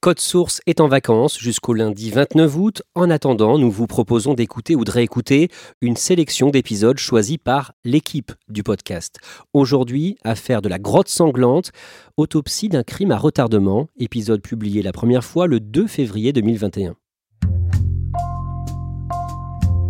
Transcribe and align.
Code 0.00 0.20
Source 0.20 0.60
est 0.66 0.80
en 0.80 0.88
vacances 0.88 1.38
jusqu'au 1.38 1.74
lundi 1.74 2.10
29 2.10 2.56
août. 2.56 2.82
En 2.94 3.10
attendant, 3.10 3.58
nous 3.58 3.70
vous 3.70 3.86
proposons 3.86 4.34
d'écouter 4.34 4.76
ou 4.76 4.84
de 4.84 4.90
réécouter 4.90 5.48
une 5.82 5.96
sélection 5.96 6.50
d'épisodes 6.50 6.98
choisis 6.98 7.38
par 7.38 7.72
l'équipe 7.84 8.32
du 8.48 8.62
podcast. 8.62 9.18
Aujourd'hui, 9.52 10.16
affaire 10.24 10.62
de 10.62 10.68
la 10.68 10.78
grotte 10.78 11.08
sanglante, 11.08 11.70
autopsie 12.16 12.68
d'un 12.68 12.82
crime 12.82 13.10
à 13.10 13.18
retardement, 13.18 13.88
épisode 13.98 14.40
publié 14.40 14.82
la 14.82 14.92
première 14.92 15.24
fois 15.24 15.46
le 15.46 15.60
2 15.60 15.86
février 15.86 16.32
2021. 16.32 16.94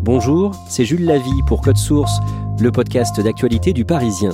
Bonjour, 0.02 0.54
c'est 0.68 0.84
Jules 0.84 1.04
Lavie 1.04 1.42
pour 1.46 1.60
Code 1.60 1.76
Source, 1.76 2.18
le 2.58 2.72
podcast 2.72 3.20
d'actualité 3.20 3.72
du 3.72 3.84
Parisien. 3.84 4.30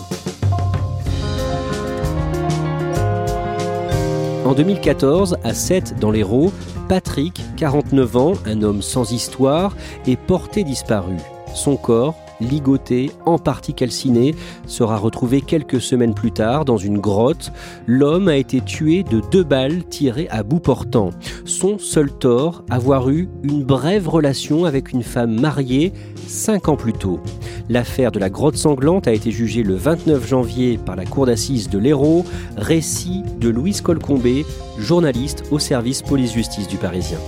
En 4.44 4.54
2014, 4.54 5.38
à 5.44 5.54
7 5.54 6.00
dans 6.00 6.10
l'Hérault, 6.10 6.52
Patrick, 6.88 7.40
49 7.56 8.16
ans, 8.16 8.32
un 8.44 8.62
homme 8.62 8.82
sans 8.82 9.12
histoire, 9.12 9.76
est 10.06 10.16
porté 10.16 10.64
disparu. 10.64 11.16
Son 11.54 11.76
corps, 11.76 12.16
ligoté, 12.42 13.10
en 13.26 13.38
partie 13.38 13.74
calciné, 13.74 14.34
sera 14.66 14.96
retrouvé 14.96 15.40
quelques 15.40 15.80
semaines 15.80 16.14
plus 16.14 16.32
tard 16.32 16.64
dans 16.64 16.76
une 16.76 16.98
grotte. 16.98 17.52
L'homme 17.86 18.28
a 18.28 18.36
été 18.36 18.60
tué 18.60 19.02
de 19.02 19.20
deux 19.30 19.44
balles 19.44 19.84
tirées 19.84 20.28
à 20.30 20.42
bout 20.42 20.60
portant. 20.60 21.10
Son 21.44 21.78
seul 21.78 22.10
tort, 22.10 22.64
avoir 22.70 23.10
eu 23.10 23.28
une 23.42 23.62
brève 23.62 24.08
relation 24.08 24.64
avec 24.64 24.92
une 24.92 25.02
femme 25.02 25.40
mariée 25.40 25.92
cinq 26.26 26.68
ans 26.68 26.76
plus 26.76 26.92
tôt. 26.92 27.20
L'affaire 27.68 28.12
de 28.12 28.18
la 28.18 28.30
grotte 28.30 28.56
sanglante 28.56 29.08
a 29.08 29.12
été 29.12 29.30
jugée 29.30 29.62
le 29.62 29.74
29 29.74 30.26
janvier 30.26 30.78
par 30.78 30.96
la 30.96 31.04
cour 31.04 31.26
d'assises 31.26 31.68
de 31.68 31.78
l'Hérault, 31.78 32.24
récit 32.56 33.22
de 33.38 33.48
Louise 33.48 33.80
Colcombé, 33.80 34.44
journaliste 34.78 35.44
au 35.50 35.58
service 35.58 36.02
police-justice 36.02 36.68
du 36.68 36.76
Parisien. 36.76 37.18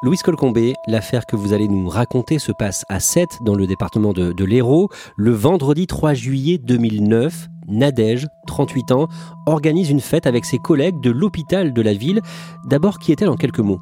Louise 0.00 0.22
Colcombé, 0.22 0.74
l'affaire 0.86 1.26
que 1.26 1.34
vous 1.34 1.52
allez 1.52 1.66
nous 1.66 1.88
raconter 1.88 2.38
se 2.38 2.52
passe 2.52 2.84
à 2.88 3.00
7 3.00 3.38
dans 3.40 3.56
le 3.56 3.66
département 3.66 4.12
de, 4.12 4.32
de 4.32 4.44
l'Hérault. 4.44 4.90
Le 5.16 5.32
vendredi 5.32 5.88
3 5.88 6.14
juillet 6.14 6.56
2009, 6.58 7.48
Nadège, 7.66 8.28
38 8.46 8.92
ans, 8.92 9.08
organise 9.46 9.90
une 9.90 9.98
fête 9.98 10.28
avec 10.28 10.44
ses 10.44 10.58
collègues 10.58 11.00
de 11.00 11.10
l'hôpital 11.10 11.72
de 11.72 11.82
la 11.82 11.94
ville. 11.94 12.20
D'abord, 12.64 13.00
qui 13.00 13.10
est-elle 13.10 13.28
en 13.28 13.34
quelques 13.34 13.58
mots? 13.58 13.80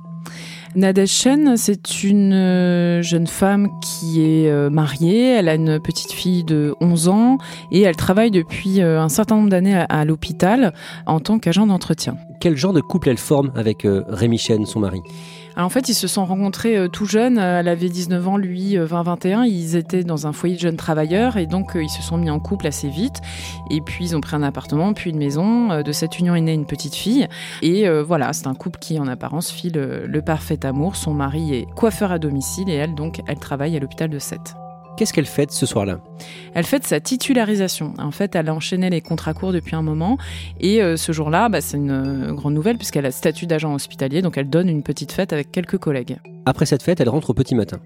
Nadège 0.74 1.10
Chen, 1.10 1.58
c'est 1.58 2.02
une 2.02 2.32
euh, 2.32 3.02
jeune 3.02 3.26
femme 3.26 3.68
qui 3.82 4.22
est 4.22 4.50
euh, 4.50 4.70
mariée, 4.70 5.34
elle 5.34 5.50
a 5.50 5.54
une 5.54 5.80
petite 5.80 6.12
fille 6.12 6.44
de 6.44 6.74
11 6.80 7.08
ans 7.08 7.38
et 7.70 7.82
elle 7.82 7.96
travaille 7.96 8.30
depuis 8.30 8.80
euh, 8.80 9.00
un 9.00 9.10
certain 9.10 9.36
nombre 9.36 9.50
d'années 9.50 9.76
à, 9.76 9.84
à 9.84 10.06
l'hôpital 10.06 10.72
en 11.06 11.20
tant 11.20 11.38
qu'agent 11.38 11.66
d'entretien. 11.66 12.16
Quel 12.40 12.56
genre 12.56 12.72
de 12.72 12.80
couple 12.80 13.10
elle 13.10 13.18
forme 13.18 13.52
avec 13.54 13.86
Rémi 13.86 14.38
Chen, 14.38 14.64
son 14.64 14.80
mari? 14.80 15.00
Alors 15.56 15.66
en 15.66 15.70
fait, 15.70 15.88
ils 15.88 15.94
se 15.94 16.06
sont 16.06 16.26
rencontrés 16.26 16.76
euh, 16.76 16.88
tout 16.88 17.06
jeunes. 17.06 17.38
Elle 17.38 17.68
avait 17.68 17.88
19 17.88 18.28
ans, 18.28 18.36
lui 18.36 18.76
20-21. 18.76 19.46
Ils 19.48 19.74
étaient 19.74 20.04
dans 20.04 20.26
un 20.26 20.32
foyer 20.34 20.54
de 20.54 20.60
jeunes 20.60 20.76
travailleurs 20.76 21.38
et 21.38 21.46
donc 21.46 21.74
euh, 21.74 21.82
ils 21.82 21.88
se 21.88 22.02
sont 22.02 22.18
mis 22.18 22.28
en 22.28 22.38
couple 22.38 22.66
assez 22.66 22.90
vite. 22.90 23.22
Et 23.70 23.80
puis 23.80 24.04
ils 24.04 24.16
ont 24.16 24.20
pris 24.20 24.36
un 24.36 24.42
appartement, 24.42 24.92
puis 24.92 25.10
une 25.10 25.18
maison. 25.18 25.72
Euh, 25.72 25.82
de 25.82 25.92
cette 25.92 26.18
union 26.18 26.34
est 26.34 26.40
née 26.42 26.52
une 26.52 26.66
petite 26.66 26.94
fille. 26.94 27.26
Et 27.62 27.88
voilà, 28.02 28.32
c'est 28.32 28.48
un 28.48 28.54
couple 28.54 28.78
qui 28.80 28.98
en 28.98 29.06
apparence 29.06 29.50
fit 29.50 29.70
le, 29.70 30.06
le 30.06 30.22
parfait 30.22 30.66
amour. 30.66 30.96
Son 30.96 31.14
mari 31.14 31.54
est 31.54 31.66
coiffeur 31.74 32.10
à 32.10 32.18
domicile 32.18 32.68
et 32.68 32.74
elle 32.74 32.94
donc 32.94 33.22
elle 33.26 33.38
travaille 33.38 33.76
à 33.76 33.80
l'hôpital 33.80 34.10
de 34.10 34.18
Sète. 34.18 34.56
Qu'est-ce 34.96 35.12
qu'elle 35.12 35.26
fête 35.26 35.52
ce 35.52 35.66
soir-là 35.66 36.00
Elle 36.54 36.64
fête 36.64 36.84
sa 36.84 37.00
titularisation. 37.00 37.92
En 37.98 38.10
fait, 38.10 38.34
elle 38.34 38.48
a 38.48 38.54
enchaîné 38.54 38.88
les 38.88 39.00
contrats 39.00 39.34
courts 39.34 39.52
depuis 39.52 39.76
un 39.76 39.82
moment. 39.82 40.16
Et 40.58 40.82
euh, 40.82 40.96
ce 40.96 41.12
jour-là, 41.12 41.48
bah, 41.48 41.60
c'est 41.60 41.76
une 41.76 41.90
euh, 41.90 42.32
grande 42.32 42.54
nouvelle 42.54 42.78
puisqu'elle 42.78 43.04
a 43.04 43.08
le 43.08 43.12
statut 43.12 43.46
d'agent 43.46 43.74
hospitalier. 43.74 44.22
Donc 44.22 44.38
elle 44.38 44.48
donne 44.48 44.68
une 44.68 44.82
petite 44.82 45.12
fête 45.12 45.32
avec 45.32 45.52
quelques 45.52 45.78
collègues. 45.78 46.18
Après 46.48 46.64
cette 46.64 46.84
fête, 46.84 47.00
elle 47.00 47.08
rentre 47.08 47.30
au 47.30 47.34
petit 47.34 47.56
matin. 47.56 47.78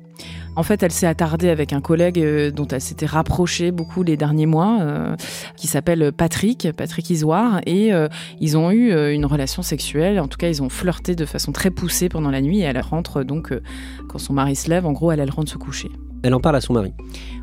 En 0.54 0.62
fait, 0.62 0.82
elle 0.82 0.92
s'est 0.92 1.06
attardée 1.06 1.48
avec 1.48 1.72
un 1.72 1.80
collègue 1.80 2.18
euh, 2.18 2.50
dont 2.50 2.66
elle 2.66 2.82
s'était 2.82 3.06
rapprochée 3.06 3.70
beaucoup 3.70 4.02
les 4.02 4.18
derniers 4.18 4.44
mois, 4.44 4.80
euh, 4.82 5.16
qui 5.56 5.66
s'appelle 5.66 6.12
Patrick, 6.12 6.68
Patrick 6.76 7.08
Isoire. 7.08 7.62
Et 7.64 7.94
euh, 7.94 8.08
ils 8.38 8.58
ont 8.58 8.70
eu 8.70 8.92
une 9.12 9.24
relation 9.24 9.62
sexuelle. 9.62 10.20
En 10.20 10.28
tout 10.28 10.36
cas, 10.36 10.48
ils 10.48 10.62
ont 10.62 10.68
flirté 10.68 11.16
de 11.16 11.24
façon 11.24 11.52
très 11.52 11.70
poussée 11.70 12.10
pendant 12.10 12.30
la 12.30 12.42
nuit. 12.42 12.60
Et 12.60 12.64
elle 12.64 12.80
rentre 12.80 13.22
donc, 13.22 13.50
euh, 13.50 13.62
quand 14.08 14.18
son 14.18 14.34
mari 14.34 14.54
se 14.56 14.68
lève, 14.68 14.84
en 14.84 14.92
gros, 14.92 15.10
elle, 15.10 15.20
elle 15.20 15.30
rentre 15.30 15.50
se 15.50 15.56
coucher. 15.56 15.90
Elle 16.22 16.34
en 16.34 16.40
parle 16.40 16.56
à 16.56 16.60
son 16.60 16.74
mari. 16.74 16.92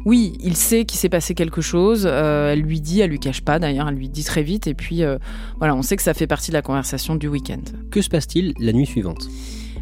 Oui, 0.06 0.34
il 0.40 0.56
sait 0.56 0.86
qu'il 0.86 1.00
s'est 1.00 1.10
passé 1.10 1.34
quelque 1.34 1.62
chose. 1.62 2.06
euh, 2.06 2.54
elle 2.54 2.62
lui 2.62 2.80
dit, 2.80 3.02
elle 3.02 3.10
lui 3.10 3.20
cache 3.20 3.42
pas 3.42 3.60
d'ailleurs, 3.60 3.88
elle 3.90 3.96
lui 3.96 4.10
dit 4.10 4.24
très 4.24 4.44
vite. 4.44 4.68
Et 4.68 4.74
puis 4.74 5.04
euh, 5.04 5.18
voilà, 5.58 5.76
on 5.76 5.82
sait 5.82 5.96
que 5.96 6.04
ça 6.04 6.14
fait 6.14 6.28
partie 6.28 6.52
de 6.52 6.56
la 6.56 6.62
conversation 6.62 7.16
du 7.16 7.28
week-end. 7.28 7.62
Que 7.92 8.02
se 8.02 8.10
passe-t-il 8.10 8.54
la 8.60 8.74
nuit 8.74 8.86
suivante? 8.86 9.28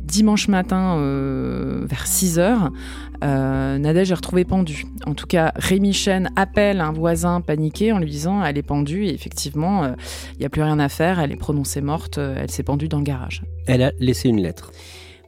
Dimanche 0.02 0.48
matin, 0.48 0.98
euh, 1.00 1.84
vers 1.90 2.06
6 2.06 2.38
heures, 2.38 2.72
euh, 3.24 3.80
Nadège 3.80 4.12
est 4.12 4.16
retrouvée 4.16 4.46
pendue. 4.46 4.86
En 5.08 5.16
tout 5.16 5.26
cas, 5.26 5.52
Rémi 5.56 5.94
Chen 5.94 6.30
appelle 6.36 6.80
un 6.80 6.92
voisin 6.92 7.42
paniqué 7.42 7.92
en 7.92 7.98
lui 8.00 8.12
disant 8.12 8.44
elle 8.44 8.58
est 8.58 8.64
pendue 8.64 9.06
et 9.06 9.14
effectivement, 9.14 9.86
il 10.34 10.40
n'y 10.40 10.46
a 10.46 10.50
plus 10.50 10.62
rien 10.62 10.78
à 10.78 10.90
faire, 10.90 11.20
elle 11.20 11.32
est 11.32 11.38
prononcée 11.38 11.82
morte, 11.82 12.20
elle 12.20 12.52
s'est 12.52 12.62
pendue 12.64 12.88
dans 12.88 13.00
le 13.00 13.04
garage. 13.04 13.42
Elle 13.66 13.82
a 13.82 13.92
laissé 14.00 14.30
une 14.30 14.42
lettre. 14.42 14.72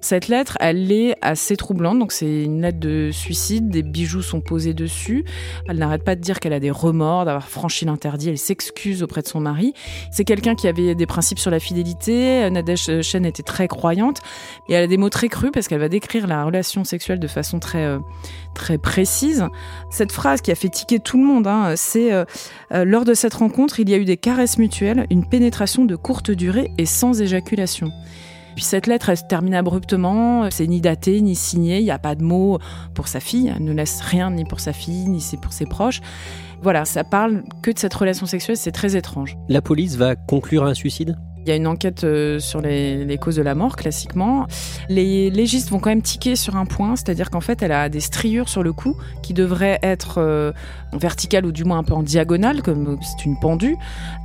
Cette 0.02 0.28
lettre, 0.28 0.58
elle 0.60 0.92
est 0.92 1.16
assez 1.22 1.58
troublante. 1.58 2.00
Donc, 2.00 2.12
c'est 2.12 2.44
une 2.44 2.62
lettre 2.62 2.80
de 2.80 3.10
suicide. 3.12 3.70
Des 3.70 3.84
bijoux 3.84 4.22
sont 4.22 4.42
posés 4.42 4.74
dessus. 4.74 5.26
Elle 5.68 5.78
n'arrête 5.78 6.04
pas 6.04 6.16
de 6.16 6.22
dire 6.22 6.40
qu'elle 6.40 6.54
a 6.54 6.60
des 6.60 6.72
remords 6.72 7.26
d'avoir 7.26 7.48
franchi 7.48 7.86
l'interdit. 7.86 8.30
Elle 8.30 8.38
s'excuse 8.38 9.04
auprès 9.04 9.22
de 9.22 9.28
son 9.28 9.40
mari. 9.40 9.74
C'est 10.12 10.24
quelqu'un 10.24 10.56
qui 10.56 10.68
avait 10.68 10.96
des 10.96 11.06
principes 11.06 11.40
sur 11.40 11.52
la 11.52 11.60
fidélité. 11.60 12.50
Nadège 12.50 13.02
Chen 13.02 13.26
était 13.26 13.44
très 13.44 13.68
croyante. 13.68 14.22
Et 14.70 14.74
elle 14.74 14.84
a 14.84 14.88
des 14.88 14.98
mots 14.98 15.10
très 15.10 15.30
crus 15.30 15.52
parce 15.54 15.68
qu'elle 15.68 15.80
va 15.80 15.90
décrire 15.90 16.28
la 16.28 16.44
relation 16.44 16.84
sexuelle 16.84 17.20
de 17.20 17.28
façon 17.28 17.60
très, 17.60 17.86
euh, 17.86 18.00
très 18.54 18.78
précise. 18.78 19.46
Cette 19.90 20.12
phrase 20.12 20.42
qui 20.42 20.52
a 20.52 20.56
fait 20.56 20.70
tiquer 20.70 21.00
tout 21.00 21.18
le 21.18 21.24
monde, 21.24 21.48
hein, 21.48 21.74
c'est 21.76 22.12
euh, 22.12 22.26
euh, 22.74 22.86
lors 22.86 23.06
de 23.06 23.14
cette 23.14 23.34
rencontre, 23.34 23.80
il 23.80 23.90
y 23.90 23.94
a 23.94 23.98
eu 23.98 24.06
des 24.06 24.18
caresses 24.18 24.58
mutuelles, 24.58 25.06
une 25.10 25.28
pénétration 25.28 25.86
de 25.86 25.96
courte 25.96 26.32
durée 26.32 26.72
et 26.78 26.86
sans 26.86 27.22
éjaculation. 27.22 27.92
Puis 28.58 28.64
cette 28.64 28.88
lettre, 28.88 29.10
elle 29.10 29.18
se 29.18 29.24
termine 29.24 29.54
abruptement, 29.54 30.50
c'est 30.50 30.66
ni 30.66 30.82
daté, 30.82 31.22
ni 31.22 31.36
signé, 31.36 31.78
il 31.78 31.84
n'y 31.84 31.92
a 31.92 32.00
pas 32.00 32.16
de 32.16 32.24
mots 32.24 32.58
pour 32.96 33.08
sa 33.08 33.20
fille, 33.20 33.54
elle 33.56 33.64
ne 33.64 33.72
laisse 33.72 34.02
rien 34.02 34.32
ni 34.32 34.46
pour 34.46 34.62
sa 34.62 34.74
fille, 34.74 35.08
ni 35.08 35.24
pour 35.40 35.54
ses 35.54 35.68
proches. 35.68 36.02
Voilà, 36.64 36.84
ça 36.84 37.04
parle 37.04 37.44
que 37.62 37.70
de 37.70 37.78
cette 37.78 37.94
relation 37.94 38.26
sexuelle, 38.26 38.58
c'est 38.58 38.72
très 38.72 38.96
étrange. 38.96 39.38
La 39.48 39.62
police 39.62 39.96
va 39.96 40.16
conclure 40.16 40.64
un 40.64 40.74
suicide? 40.74 41.20
Il 41.48 41.52
y 41.52 41.54
a 41.54 41.56
une 41.56 41.68
enquête 41.68 42.04
euh, 42.04 42.40
sur 42.40 42.60
les, 42.60 43.18
causes 43.22 43.38
de 43.38 43.42
la 43.42 43.56
mort, 43.56 43.78
classiquement. 43.78 44.48
Les 44.90 45.30
légistes 45.30 45.70
vont 45.70 45.80
quand 45.80 45.92
même 45.92 46.02
tiquer 46.02 46.36
sur 46.36 46.58
un 46.58 46.66
point, 46.66 46.98
c'est-à-dire 46.98 47.30
qu'en 47.30 47.40
fait, 47.40 47.64
elle 47.64 47.72
a 47.72 47.88
des 47.88 48.02
striures 48.02 48.50
sur 48.50 48.64
le 48.64 48.74
cou 48.74 48.98
qui 49.24 49.34
devraient 49.34 49.80
être 49.82 50.16
euh, 50.18 50.52
verticales 50.92 51.46
ou 51.46 51.54
du 51.54 51.64
moins 51.64 51.78
un 51.78 51.84
peu 51.86 51.94
en 51.94 52.04
diagonale, 52.04 52.62
comme 52.62 53.00
c'est 53.02 53.24
une 53.24 53.40
pendue. 53.40 53.78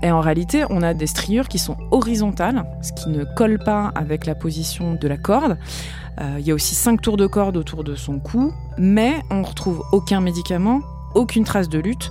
Et 0.02 0.10
en 0.10 0.20
réalité, 0.20 0.64
on 0.68 0.82
a 0.82 0.94
des 0.94 1.06
striures 1.06 1.46
qui 1.46 1.60
sont 1.60 1.76
horizontales, 1.92 2.64
ce 2.82 2.92
qui 2.92 3.08
ne 3.08 3.22
colle 3.22 3.60
pas 3.60 3.92
avec 3.94 4.26
la 4.26 4.34
position 4.34 4.94
de 4.94 5.06
la 5.06 5.16
corde. 5.16 5.58
Euh, 6.20 6.38
il 6.40 6.44
y 6.44 6.50
a 6.50 6.54
aussi 6.54 6.74
cinq 6.74 7.02
tours 7.02 7.16
de 7.16 7.28
corde 7.28 7.56
autour 7.56 7.84
de 7.84 7.94
son 7.94 8.18
cou, 8.18 8.52
mais 8.78 9.14
on 9.30 9.42
ne 9.42 9.46
retrouve 9.46 9.84
aucun 9.92 10.20
médicament, 10.20 10.80
aucune 11.14 11.44
trace 11.44 11.68
de 11.68 11.78
lutte. 11.78 12.10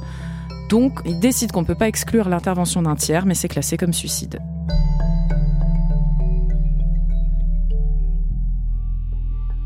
Donc, 0.70 1.02
il 1.04 1.20
décide 1.20 1.52
qu'on 1.52 1.64
ne 1.64 1.68
peut 1.68 1.76
pas 1.76 1.90
exclure 1.90 2.30
l'intervention 2.30 2.82
d'un 2.82 2.96
tiers, 2.96 3.26
mais 3.26 3.36
c'est 3.36 3.50
classé 3.50 3.76
comme 3.76 3.92
suicide. 3.92 4.40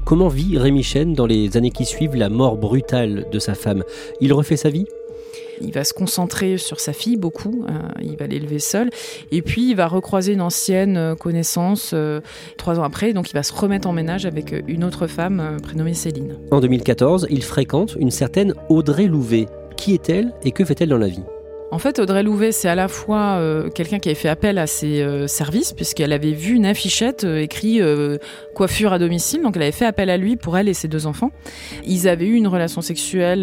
Comment 0.06 0.28
vit 0.28 0.60
Rémi 0.60 0.84
Chen 0.84 1.14
dans 1.16 1.26
les 1.26 1.58
années 1.58 1.72
qui 1.72 1.84
suivent 1.84 2.16
la 2.16 2.30
mort 2.30 2.58
brutale 2.58 3.26
de 3.32 3.40
sa 3.40 3.56
femme? 3.56 3.84
Il 4.22 4.34
refait 4.34 4.56
sa 4.56 4.70
vie? 4.70 4.86
Il 5.62 5.72
va 5.72 5.84
se 5.84 5.94
concentrer 5.94 6.60
sur 6.60 6.80
sa 6.80 6.94
fille 6.94 7.18
beaucoup, 7.18 7.66
euh, 7.68 7.74
il 8.04 8.16
va 8.16 8.28
l'élever 8.28 8.60
seul, 8.60 8.92
et 9.32 9.42
puis 9.42 9.72
il 9.72 9.76
va 9.76 9.88
recroiser 9.88 10.34
une 10.34 10.42
ancienne 10.42 10.96
euh, 10.98 11.16
connaissance 11.16 11.92
euh, 11.96 12.22
trois 12.56 12.80
ans 12.80 12.84
après, 12.84 13.14
donc 13.14 13.32
il 13.32 13.34
va 13.34 13.42
se 13.42 13.54
remettre 13.54 13.88
en 13.88 13.94
ménage 13.94 14.28
avec 14.28 14.54
une 14.68 14.84
autre 14.84 15.08
femme 15.08 15.58
prénommée 15.64 15.96
Céline. 15.96 16.38
En 16.52 16.60
2014, 16.60 17.26
il 17.32 17.44
fréquente 17.44 17.96
une 18.00 18.12
certaine 18.12 18.54
Audrey 18.70 19.08
Louvet. 19.08 19.48
Qui 19.76 19.96
est-elle 19.96 20.34
et 20.44 20.52
que 20.52 20.66
fait-elle 20.66 20.90
dans 20.90 21.00
la 21.00 21.08
vie? 21.08 21.24
En 21.76 21.78
fait, 21.78 22.00
Audrey 22.00 22.24
Louvet, 22.24 22.54
c'est 22.54 22.70
à 22.70 22.76
la 22.76 22.88
fois 22.88 23.36
euh, 23.36 23.70
quelqu'un 23.70 24.00
qui 24.00 24.08
avait 24.08 24.16
fait 24.16 24.30
appel 24.30 24.60
à 24.60 24.66
ses 24.66 25.02
euh, 25.02 25.28
services, 25.28 25.74
puisqu'elle 25.74 26.14
avait 26.14 26.32
vu 26.32 26.54
une 26.56 26.66
affichette 26.66 27.26
euh, 27.26 27.42
écrit 27.42 27.82
coiffure 28.56 28.94
à 28.94 29.00
domicile, 29.00 29.42
donc 29.42 29.58
elle 29.58 29.64
avait 29.64 29.74
fait 29.74 29.86
appel 29.86 30.10
à 30.10 30.16
lui 30.16 30.38
pour 30.38 30.58
elle 30.58 30.70
et 30.70 30.74
ses 30.74 30.88
deux 30.88 31.06
enfants. 31.06 31.32
Ils 31.86 32.08
avaient 32.08 32.28
eu 32.28 32.36
une 32.36 32.48
relation 32.48 32.80
sexuelle 32.80 33.42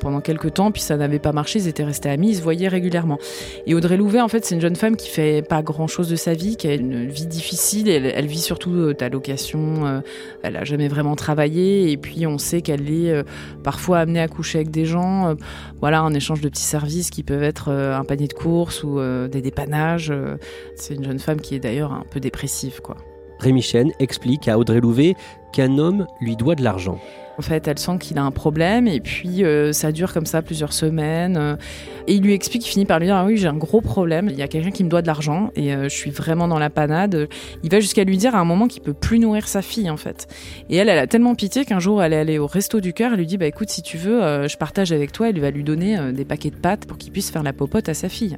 pendant 0.00 0.22
quelques 0.22 0.54
temps, 0.54 0.70
puis 0.70 0.80
ça 0.80 0.96
n'avait 0.96 1.18
pas 1.18 1.32
marché, 1.32 1.58
ils 1.58 1.68
étaient 1.68 1.84
restés 1.84 2.08
amis, 2.08 2.30
ils 2.30 2.36
se 2.36 2.42
voyaient 2.42 2.68
régulièrement. 2.68 3.18
Et 3.66 3.74
Audrey 3.74 3.98
Louvet, 3.98 4.22
en 4.22 4.28
fait, 4.28 4.46
c'est 4.46 4.54
une 4.54 4.62
jeune 4.62 4.76
femme 4.76 4.96
qui 4.96 5.10
fait 5.10 5.46
pas 5.46 5.60
grand-chose 5.60 6.08
de 6.08 6.16
sa 6.16 6.32
vie, 6.32 6.56
qui 6.56 6.68
a 6.68 6.74
une 6.74 7.06
vie 7.06 7.26
difficile, 7.26 7.90
elle, 7.90 8.26
vit 8.26 8.40
surtout 8.40 8.94
d'allocation, 8.94 10.02
elle 10.42 10.56
a 10.56 10.64
jamais 10.64 10.88
vraiment 10.88 11.16
travaillé, 11.16 11.90
et 11.90 11.98
puis 11.98 12.26
on 12.26 12.38
sait 12.38 12.62
qu'elle 12.62 12.90
est 12.90 13.22
parfois 13.62 13.98
amenée 13.98 14.20
à 14.20 14.28
coucher 14.28 14.60
avec 14.60 14.70
des 14.70 14.86
gens, 14.86 15.36
voilà, 15.80 16.02
en 16.02 16.14
échange 16.14 16.40
de 16.40 16.48
petits 16.48 16.62
services 16.62 17.10
qui 17.10 17.22
peuvent 17.22 17.33
être 17.42 17.70
euh, 17.70 17.96
un 17.96 18.04
panier 18.04 18.28
de 18.28 18.32
courses 18.32 18.82
ou 18.82 18.98
euh, 18.98 19.28
des 19.28 19.42
dépannages. 19.42 20.10
Euh, 20.10 20.36
c'est 20.76 20.94
une 20.94 21.04
jeune 21.04 21.18
femme 21.18 21.40
qui 21.40 21.54
est 21.54 21.60
d'ailleurs 21.60 21.92
un 21.92 22.04
peu 22.10 22.20
dépressive, 22.20 22.80
quoi. 22.80 22.96
Rémi 23.38 23.62
Chen 23.62 23.90
explique 23.98 24.48
à 24.48 24.58
Audrey 24.58 24.80
Louvet 24.80 25.16
qu'un 25.52 25.78
homme 25.78 26.06
lui 26.20 26.36
doit 26.36 26.54
de 26.54 26.62
l'argent. 26.62 26.98
En 27.38 27.42
fait, 27.42 27.66
elle 27.66 27.78
sent 27.78 27.98
qu'il 27.98 28.18
a 28.18 28.22
un 28.22 28.30
problème 28.30 28.86
et 28.86 29.00
puis 29.00 29.42
ça 29.72 29.92
dure 29.92 30.12
comme 30.12 30.26
ça 30.26 30.42
plusieurs 30.42 30.72
semaines. 30.72 31.58
et 32.06 32.14
il 32.14 32.22
lui 32.22 32.32
explique, 32.32 32.64
il 32.66 32.68
finit 32.68 32.84
par 32.84 32.98
lui 32.98 33.06
dire 33.06 33.16
ah 33.16 33.24
oui 33.24 33.36
j'ai 33.36 33.48
un 33.48 33.56
gros 33.56 33.80
problème, 33.80 34.28
il 34.30 34.36
y 34.36 34.42
a 34.42 34.48
quelqu'un 34.48 34.70
qui 34.70 34.84
me 34.84 34.88
doit 34.88 35.02
de 35.02 35.06
l'argent 35.06 35.50
et 35.56 35.72
je 35.72 35.88
suis 35.88 36.10
vraiment 36.10 36.46
dans 36.46 36.58
la 36.58 36.70
panade. 36.70 37.28
Il 37.62 37.70
va 37.70 37.80
jusqu'à 37.80 38.04
lui 38.04 38.16
dire 38.16 38.34
à 38.36 38.38
un 38.38 38.44
moment 38.44 38.68
qu'il 38.68 38.82
peut 38.82 38.94
plus 38.94 39.18
nourrir 39.18 39.48
sa 39.48 39.62
fille 39.62 39.90
en 39.90 39.96
fait. 39.96 40.28
Et 40.70 40.76
elle, 40.76 40.88
elle 40.88 40.98
a 40.98 41.06
tellement 41.06 41.34
pitié 41.34 41.64
qu'un 41.64 41.80
jour 41.80 42.02
elle 42.02 42.12
est 42.12 42.18
allée 42.18 42.38
au 42.38 42.46
resto 42.46 42.80
du 42.80 42.92
cœur, 42.92 43.12
elle 43.12 43.18
lui 43.18 43.26
dit 43.26 43.36
bah 43.36 43.46
écoute 43.46 43.68
si 43.68 43.82
tu 43.82 43.96
veux, 43.96 44.46
je 44.46 44.56
partage 44.56 44.92
avec 44.92 45.10
toi. 45.10 45.28
Elle 45.28 45.40
va 45.40 45.50
lui 45.50 45.64
donner 45.64 46.12
des 46.12 46.24
paquets 46.24 46.50
de 46.50 46.56
pâtes 46.56 46.86
pour 46.86 46.98
qu'il 46.98 47.12
puisse 47.12 47.30
faire 47.30 47.42
la 47.42 47.52
popote 47.52 47.88
à 47.88 47.94
sa 47.94 48.08
fille. 48.08 48.36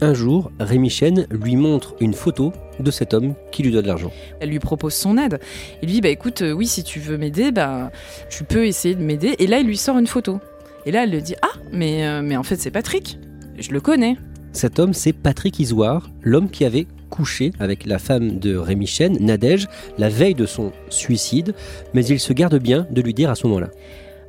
Un 0.00 0.14
jour, 0.14 0.52
Rémi 0.60 0.90
Chen 0.90 1.26
lui 1.30 1.56
montre 1.56 1.96
une 2.00 2.14
photo 2.14 2.52
de 2.78 2.90
cet 2.92 3.14
homme 3.14 3.34
qui 3.50 3.64
lui 3.64 3.72
doit 3.72 3.82
de 3.82 3.88
l'argent. 3.88 4.12
Elle 4.38 4.50
lui 4.50 4.60
propose 4.60 4.94
son 4.94 5.18
aide. 5.18 5.40
Il 5.82 5.86
lui 5.86 5.94
dit 5.94 6.00
bah 6.00 6.08
écoute, 6.08 6.42
euh, 6.42 6.52
oui, 6.52 6.66
si 6.66 6.84
tu 6.84 7.00
veux 7.00 7.18
m'aider, 7.18 7.50
bah 7.50 7.90
tu 8.30 8.44
peux 8.44 8.64
essayer 8.66 8.94
de 8.94 9.02
m'aider. 9.02 9.34
Et 9.40 9.48
là, 9.48 9.58
il 9.58 9.66
lui 9.66 9.76
sort 9.76 9.98
une 9.98 10.06
photo. 10.06 10.38
Et 10.86 10.92
là, 10.92 11.02
elle 11.02 11.10
lui 11.10 11.22
dit 11.22 11.34
ah, 11.42 11.58
mais 11.72 12.06
euh, 12.06 12.22
mais 12.22 12.36
en 12.36 12.44
fait, 12.44 12.56
c'est 12.56 12.70
Patrick. 12.70 13.18
Je 13.58 13.72
le 13.72 13.80
connais. 13.80 14.16
Cet 14.52 14.78
homme, 14.78 14.94
c'est 14.94 15.12
Patrick 15.12 15.58
Isoire, 15.58 16.08
l'homme 16.22 16.48
qui 16.48 16.64
avait 16.64 16.86
couché 17.10 17.50
avec 17.58 17.84
la 17.84 17.98
femme 17.98 18.38
de 18.38 18.56
Rémi 18.56 18.86
Chen, 18.86 19.16
Nadège, 19.20 19.66
la 19.98 20.08
veille 20.08 20.34
de 20.34 20.46
son 20.46 20.72
suicide, 20.90 21.54
mais 21.92 22.04
il 22.06 22.20
se 22.20 22.32
garde 22.32 22.56
bien 22.58 22.86
de 22.90 23.02
lui 23.02 23.14
dire 23.14 23.30
à 23.30 23.34
ce 23.34 23.46
moment-là. 23.48 23.70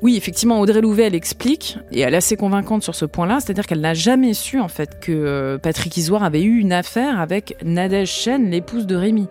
Oui, 0.01 0.15
effectivement, 0.15 0.61
Audrey 0.61 0.79
Louvet, 0.79 1.03
elle 1.03 1.15
explique, 1.15 1.77
et 1.91 1.99
elle 1.99 2.13
est 2.13 2.17
assez 2.17 2.37
convaincante 2.37 2.83
sur 2.83 2.95
ce 2.95 3.03
point-là, 3.03 3.39
c'est-à-dire 3.41 3.65
qu'elle 3.67 3.81
n'a 3.81 3.93
jamais 3.93 4.33
su, 4.33 4.61
en 4.61 4.69
fait, 4.69 4.97
que 5.01 5.11
euh, 5.11 5.57
Patrick 5.57 5.97
Isoire 5.97 6.23
avait 6.23 6.41
eu 6.41 6.57
une 6.59 6.71
affaire 6.71 7.19
avec 7.19 7.57
Nadège 7.65 8.09
Chen, 8.09 8.49
l'épouse 8.49 8.87
de 8.87 8.95
Rémi. 8.95 9.27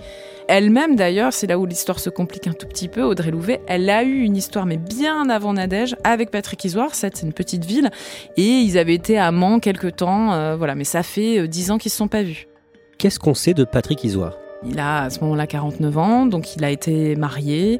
Elle-même, 0.46 0.94
d'ailleurs, 0.94 1.32
c'est 1.32 1.46
là 1.46 1.58
où 1.58 1.64
l'histoire 1.64 1.98
se 1.98 2.10
complique 2.10 2.46
un 2.48 2.52
tout 2.52 2.66
petit 2.66 2.88
peu, 2.88 3.02
Audrey 3.02 3.30
Louvet, 3.30 3.62
elle 3.66 3.88
a 3.88 4.02
eu 4.02 4.20
une 4.20 4.36
histoire, 4.36 4.66
mais 4.66 4.76
bien 4.76 5.30
avant 5.30 5.54
Nadège, 5.54 5.96
avec 6.04 6.30
Patrick 6.30 6.62
Isoire, 6.66 6.94
c'est 6.94 7.22
une 7.22 7.32
petite 7.32 7.64
ville, 7.64 7.90
et 8.36 8.46
ils 8.46 8.76
avaient 8.76 8.94
été 8.94 9.18
amants 9.18 9.60
quelque 9.60 9.88
temps, 9.88 10.34
euh, 10.34 10.54
voilà, 10.54 10.74
mais 10.74 10.84
ça 10.84 11.02
fait 11.02 11.38
euh, 11.38 11.46
dix 11.46 11.70
ans 11.70 11.78
qu'ils 11.78 11.88
ne 11.88 11.92
se 11.92 11.96
sont 11.96 12.08
pas 12.08 12.22
vus. 12.22 12.46
Qu'est-ce 12.98 13.18
qu'on 13.18 13.34
sait 13.34 13.54
de 13.54 13.64
Patrick 13.64 14.04
Isoire? 14.04 14.34
Il 14.64 14.78
a 14.78 15.02
à 15.02 15.10
ce 15.10 15.20
moment-là 15.20 15.46
49 15.46 15.99
ans, 15.99 16.26
donc 16.26 16.56
il 16.56 16.64
a 16.64 16.70
été 16.70 17.14
marié, 17.16 17.78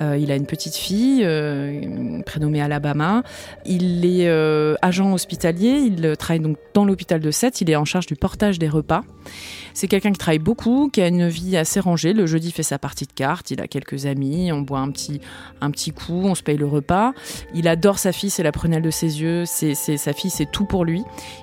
euh, 0.00 0.16
il 0.16 0.30
a 0.30 0.36
une 0.36 0.46
petite 0.46 0.76
fille 0.76 1.22
euh, 1.24 2.22
prénommée 2.24 2.60
Alabama. 2.60 3.22
Il 3.66 4.04
est 4.04 4.28
euh, 4.28 4.74
agent 4.82 5.12
hospitalier, 5.12 5.80
il 5.86 6.16
travaille 6.16 6.40
donc 6.40 6.56
dans 6.74 6.84
l'hôpital 6.84 7.20
de 7.20 7.30
Sète, 7.30 7.60
il 7.60 7.70
est 7.70 7.76
en 7.76 7.84
charge 7.84 8.06
du 8.06 8.16
portage 8.16 8.58
des 8.58 8.68
repas. 8.68 9.02
C'est 9.74 9.88
quelqu'un 9.88 10.12
qui 10.12 10.18
travaille 10.18 10.38
beaucoup, 10.38 10.90
qui 10.92 11.00
a 11.00 11.08
une 11.08 11.28
vie 11.28 11.56
assez 11.56 11.80
rangée. 11.80 12.12
Le 12.12 12.26
jeudi, 12.26 12.50
fait 12.50 12.62
sa 12.62 12.78
partie 12.78 13.06
de 13.06 13.12
cartes, 13.12 13.50
il 13.50 13.60
a 13.60 13.68
quelques 13.68 14.06
amis, 14.06 14.50
on 14.52 14.60
boit 14.60 14.80
un 14.80 14.90
petit, 14.90 15.20
un 15.60 15.70
petit 15.70 15.92
coup, 15.92 16.22
on 16.24 16.34
se 16.34 16.42
paye 16.42 16.56
le 16.56 16.66
repas. 16.66 17.12
Il 17.54 17.68
adore 17.68 17.98
sa 17.98 18.12
fille, 18.12 18.30
c'est 18.30 18.42
la 18.42 18.52
prunelle 18.52 18.82
de 18.82 18.90
ses 18.90 19.22
yeux, 19.22 19.44
c'est, 19.46 19.74
sa 19.74 20.12
fille, 20.12 20.30
c'est 20.30 20.50
tout 20.50 20.64
pour 20.64 20.84
lui. 20.84 21.02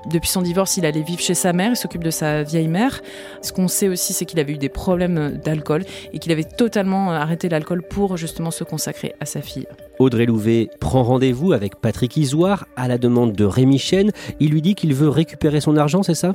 Depuis 0.09 0.29
son 0.29 0.41
divorce, 0.41 0.77
il 0.77 0.85
allait 0.85 1.01
vivre 1.01 1.21
chez 1.21 1.33
sa 1.33 1.53
mère, 1.53 1.71
il 1.71 1.75
s'occupe 1.75 2.03
de 2.03 2.11
sa 2.11 2.43
vieille 2.43 2.67
mère. 2.67 3.01
Ce 3.41 3.53
qu'on 3.53 3.67
sait 3.67 3.87
aussi, 3.87 4.13
c'est 4.13 4.25
qu'il 4.25 4.39
avait 4.39 4.53
eu 4.53 4.57
des 4.57 4.69
problèmes 4.77 5.39
d'alcool 5.43 5.83
et 6.13 6.19
qu'il 6.19 6.31
avait 6.31 6.43
totalement 6.43 7.11
arrêté 7.11 7.49
l'alcool 7.49 7.81
pour 7.81 8.15
justement 8.15 8.51
se 8.51 8.63
consacrer 8.63 9.15
à 9.19 9.25
sa 9.25 9.41
fille. 9.41 9.65
Audrey 9.97 10.27
Louvet 10.27 10.69
prend 10.79 11.01
rendez-vous 11.01 11.51
avec 11.51 11.75
Patrick 11.81 12.15
Isoire 12.15 12.67
à 12.75 12.87
la 12.87 12.99
demande 12.99 13.33
de 13.33 13.43
Rémi 13.43 13.79
Chen. 13.79 14.11
Il 14.39 14.51
lui 14.51 14.61
dit 14.61 14.75
qu'il 14.75 14.93
veut 14.93 15.09
récupérer 15.09 15.59
son 15.59 15.75
argent, 15.75 16.03
c'est 16.03 16.13
ça? 16.13 16.33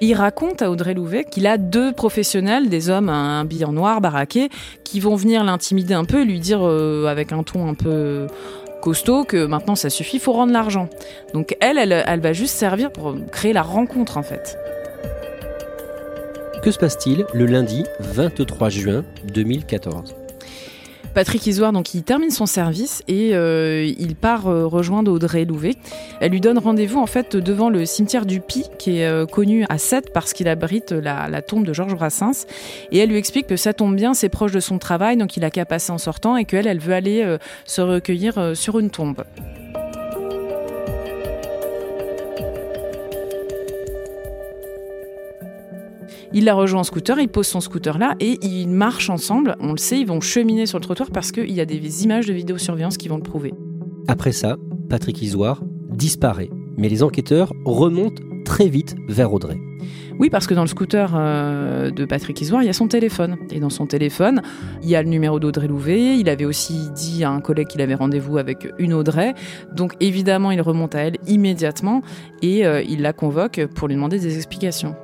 Il 0.00 0.14
raconte 0.14 0.62
à 0.62 0.70
Audrey 0.70 0.94
Louvet 0.94 1.24
qu'il 1.24 1.48
a 1.48 1.58
deux 1.58 1.92
professionnels, 1.92 2.68
des 2.68 2.88
hommes, 2.88 3.08
un 3.08 3.44
billet 3.44 3.64
en 3.64 3.72
noir, 3.72 4.00
baraqué, 4.00 4.48
qui 4.84 5.00
vont 5.00 5.16
venir 5.16 5.42
l'intimider 5.42 5.94
un 5.94 6.04
peu 6.04 6.22
et 6.22 6.24
lui 6.24 6.38
dire 6.38 6.60
euh, 6.62 7.06
avec 7.06 7.32
un 7.32 7.42
ton 7.42 7.68
un 7.68 7.74
peu 7.74 8.28
costaud 8.80 9.24
que 9.24 9.44
maintenant 9.44 9.74
ça 9.74 9.90
suffit, 9.90 10.16
il 10.16 10.20
faut 10.20 10.32
rendre 10.32 10.52
l'argent. 10.52 10.88
Donc 11.34 11.56
elle, 11.60 11.78
elle, 11.78 12.04
elle 12.06 12.20
va 12.20 12.32
juste 12.32 12.54
servir 12.54 12.90
pour 12.92 13.14
créer 13.30 13.52
la 13.52 13.62
rencontre 13.62 14.16
en 14.16 14.22
fait. 14.22 14.56
Que 16.62 16.70
se 16.70 16.78
passe-t-il 16.78 17.24
le 17.32 17.46
lundi 17.46 17.84
23 18.00 18.68
juin 18.68 19.04
2014 19.32 20.14
Patrick 21.14 21.46
Isoire, 21.46 21.72
donc, 21.72 21.94
il 21.94 22.02
termine 22.02 22.30
son 22.30 22.44
service 22.44 23.02
et 23.08 23.34
euh, 23.34 23.82
il 23.98 24.14
part 24.14 24.46
euh, 24.46 24.66
rejoindre 24.66 25.10
Audrey 25.10 25.44
Louvet. 25.46 25.74
Elle 26.20 26.32
lui 26.32 26.40
donne 26.40 26.58
rendez-vous 26.58 27.00
en 27.00 27.06
fait 27.06 27.34
devant 27.34 27.70
le 27.70 27.84
cimetière 27.86 28.26
du 28.26 28.40
Pi, 28.40 28.66
qui 28.78 28.98
est 28.98 29.06
euh, 29.06 29.24
connu 29.26 29.64
à 29.70 29.78
Sète 29.78 30.12
parce 30.12 30.34
qu'il 30.34 30.48
abrite 30.48 30.92
la, 30.92 31.42
tombe 31.42 31.64
de 31.64 31.72
Georges 31.72 31.94
Brassens. 31.94 32.46
Et 32.92 32.98
elle 32.98 33.08
lui 33.08 33.16
explique 33.16 33.46
que 33.46 33.56
ça 33.56 33.72
tombe 33.72 33.96
bien, 33.96 34.12
c'est 34.12 34.28
proche 34.28 34.52
de 34.52 34.60
son 34.60 34.78
travail, 34.78 35.16
donc 35.16 35.36
il 35.38 35.44
a 35.44 35.50
qu'à 35.50 35.64
passer 35.64 35.90
en 35.92 35.98
sortant 35.98 36.36
et 36.36 36.44
qu'elle, 36.44 36.66
elle 36.66 36.78
veut 36.78 36.94
aller 36.94 37.38
se 37.64 37.80
recueillir 37.80 38.52
sur 38.54 38.78
une 38.78 38.90
tombe. 38.90 39.24
Il 46.32 46.44
la 46.44 46.54
rejoint 46.54 46.80
en 46.80 46.84
scooter, 46.84 47.18
il 47.18 47.28
pose 47.28 47.48
son 47.48 47.60
scooter 47.60 47.98
là 47.98 48.14
et 48.20 48.38
ils 48.42 48.68
marchent 48.68 49.10
ensemble. 49.10 49.56
On 49.60 49.72
le 49.72 49.78
sait, 49.78 49.98
ils 49.98 50.06
vont 50.06 50.20
cheminer 50.20 50.66
sur 50.66 50.78
le 50.78 50.84
trottoir 50.84 51.10
parce 51.10 51.32
qu'il 51.32 51.50
y 51.50 51.60
a 51.60 51.64
des 51.64 52.04
images 52.04 52.26
de 52.26 52.32
vidéosurveillance 52.32 52.96
qui 52.96 53.08
vont 53.08 53.16
le 53.16 53.22
prouver. 53.22 53.52
Après 54.06 54.30
ça, 54.30 54.56
Patrick 54.88 55.20
Isoire 55.22 55.62
disparaît. 55.90 56.50
Mais 56.76 56.88
les 56.88 57.02
enquêteurs 57.02 57.52
remontent 57.64 58.22
très 58.44 58.68
vite 58.68 58.94
vers 59.08 59.32
Audrey. 59.32 59.58
Oui, 60.20 60.30
parce 60.30 60.46
que 60.46 60.54
dans 60.54 60.62
le 60.62 60.68
scooter 60.68 61.12
euh, 61.14 61.90
de 61.90 62.04
Patrick 62.04 62.40
Isoire, 62.40 62.62
il 62.62 62.66
y 62.66 62.68
a 62.68 62.74
son 62.74 62.86
téléphone. 62.86 63.36
Et 63.50 63.58
dans 63.58 63.70
son 63.70 63.86
téléphone, 63.86 64.42
il 64.82 64.88
y 64.88 64.94
a 64.94 65.02
le 65.02 65.08
numéro 65.08 65.40
d'Audrey 65.40 65.66
Louvet. 65.66 66.16
Il 66.18 66.28
avait 66.28 66.44
aussi 66.44 66.90
dit 66.94 67.24
à 67.24 67.30
un 67.30 67.40
collègue 67.40 67.68
qu'il 67.68 67.80
avait 67.80 67.94
rendez-vous 67.94 68.38
avec 68.38 68.68
une 68.78 68.92
Audrey. 68.92 69.34
Donc 69.74 69.94
évidemment, 69.98 70.52
il 70.52 70.60
remonte 70.60 70.94
à 70.94 71.00
elle 71.00 71.16
immédiatement 71.26 72.02
et 72.40 72.66
euh, 72.66 72.82
il 72.82 73.02
la 73.02 73.12
convoque 73.12 73.66
pour 73.74 73.88
lui 73.88 73.94
demander 73.96 74.20
des 74.20 74.36
explications. 74.36 74.94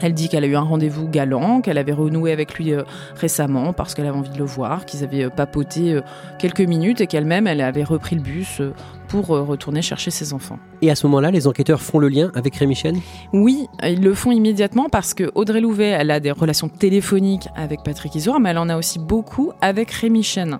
Elle 0.00 0.14
dit 0.14 0.28
qu'elle 0.28 0.44
a 0.44 0.46
eu 0.46 0.56
un 0.56 0.62
rendez-vous 0.62 1.08
galant, 1.08 1.60
qu'elle 1.60 1.78
avait 1.78 1.92
renoué 1.92 2.32
avec 2.32 2.54
lui 2.54 2.72
euh, 2.72 2.82
récemment 3.16 3.72
parce 3.72 3.94
qu'elle 3.94 4.06
avait 4.06 4.16
envie 4.16 4.30
de 4.30 4.38
le 4.38 4.44
voir, 4.44 4.86
qu'ils 4.86 5.04
avaient 5.04 5.24
euh, 5.24 5.30
papoté 5.30 5.94
euh, 5.94 6.00
quelques 6.38 6.60
minutes 6.60 7.00
et 7.00 7.06
qu'elle-même, 7.06 7.46
elle 7.46 7.60
avait 7.60 7.84
repris 7.84 8.16
le 8.16 8.22
bus 8.22 8.62
pour 9.12 9.36
euh, 9.36 9.42
retourner 9.42 9.82
chercher 9.82 10.10
ses 10.10 10.32
enfants. 10.32 10.58
Et 10.80 10.90
à 10.90 10.94
ce 10.94 11.06
moment-là, 11.06 11.30
les 11.30 11.46
enquêteurs 11.46 11.82
font 11.82 11.98
le 11.98 12.08
lien 12.08 12.32
avec 12.34 12.56
Rémi 12.56 12.74
Chen? 12.74 12.98
Oui, 13.34 13.66
ils 13.84 14.02
le 14.02 14.14
font 14.14 14.30
immédiatement 14.30 14.88
parce 14.90 15.12
que 15.12 15.30
Audrey 15.34 15.60
Louvet, 15.60 15.88
elle 15.88 16.10
a 16.10 16.18
des 16.18 16.30
relations 16.30 16.70
téléphoniques 16.70 17.46
avec 17.54 17.82
Patrick 17.82 18.14
Isoire, 18.14 18.40
mais 18.40 18.50
elle 18.50 18.58
en 18.58 18.70
a 18.70 18.78
aussi 18.78 18.98
beaucoup 18.98 19.52
avec 19.60 19.90
Rémi 19.90 20.22
Chen. 20.22 20.58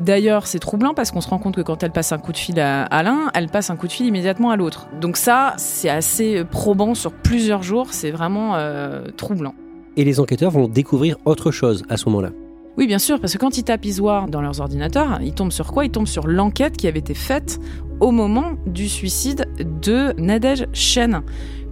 D'ailleurs, 0.00 0.48
c'est 0.48 0.58
troublant 0.58 0.94
parce 0.94 1.12
qu'on 1.12 1.20
se 1.20 1.28
rend 1.28 1.38
compte 1.38 1.54
que 1.54 1.60
quand 1.60 1.84
elle 1.84 1.92
passe 1.92 2.10
un 2.10 2.18
coup 2.18 2.32
de 2.32 2.38
fil 2.38 2.58
à 2.58 3.02
l'un, 3.04 3.30
elle 3.34 3.48
passe 3.48 3.70
un 3.70 3.76
coup 3.76 3.86
de 3.86 3.92
fil 3.92 4.06
immédiatement 4.06 4.50
à 4.50 4.56
l'autre. 4.56 4.88
Donc 5.00 5.16
ça, 5.16 5.54
c'est 5.56 5.88
assez 5.88 6.44
probant 6.44 6.96
sur 6.96 7.12
plusieurs 7.12 7.62
jours, 7.62 7.88
c'est 7.92 8.10
vraiment 8.10 8.56
euh, 8.56 9.04
troublant. 9.16 9.54
Et 9.96 10.04
les 10.04 10.18
enquêteurs 10.18 10.50
vont 10.50 10.66
découvrir 10.66 11.18
autre 11.24 11.52
chose 11.52 11.84
à 11.88 11.96
ce 11.96 12.08
moment-là. 12.08 12.30
Oui, 12.78 12.86
bien 12.86 12.98
sûr, 12.98 13.20
parce 13.20 13.34
que 13.34 13.38
quand 13.38 13.58
ils 13.58 13.64
tapent 13.64 13.84
Isoire 13.84 14.28
dans 14.28 14.40
leurs 14.40 14.60
ordinateurs, 14.60 15.20
ils 15.22 15.34
tombent 15.34 15.52
sur 15.52 15.72
quoi? 15.72 15.84
Ils 15.84 15.90
tombent 15.90 16.06
sur 16.06 16.26
l'enquête 16.26 16.76
qui 16.76 16.88
avait 16.88 17.00
été 17.00 17.12
faite 17.12 17.60
au 18.00 18.12
moment 18.12 18.52
du 18.66 18.88
suicide 18.88 19.46
de 19.82 20.18
Nadège 20.18 20.66
Chen. 20.72 21.22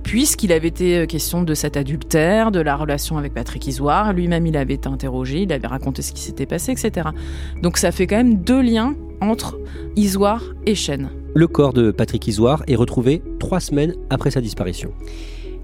Puisqu'il 0.02 0.52
avait 0.52 0.69
été 0.69 1.07
question 1.07 1.42
de 1.42 1.54
cet 1.54 1.76
adultère, 1.76 2.50
de 2.50 2.61
la 2.61 2.76
relation 2.76 3.16
avec 3.16 3.33
Patrick 3.33 3.66
Isoire, 3.66 4.12
lui-même 4.12 4.47
il 4.47 4.57
avait 4.57 4.75
été 4.75 4.88
interrogé, 4.88 5.42
il 5.42 5.52
avait 5.52 5.66
raconté 5.66 6.02
ce 6.02 6.12
qui 6.12 6.21
s'était 6.21 6.47
passé, 6.47 6.73
etc. 6.73 7.09
Donc 7.62 7.76
ça 7.76 7.92
fait 7.92 8.07
quand 8.07 8.16
même 8.16 8.37
deux 8.37 8.61
liens 8.61 8.95
entre 9.21 9.59
Isoire 9.97 10.42
et 10.66 10.75
Chen. 10.75 11.11
Le 11.35 11.47
corps 11.47 11.73
de 11.73 11.90
Patrick 11.90 12.26
Isoire 12.28 12.62
est 12.66 12.76
retrouvé 12.76 13.23
trois 13.38 13.61
semaines 13.61 13.95
après 14.11 14.30
sa 14.30 14.40
disparition. 14.40 14.92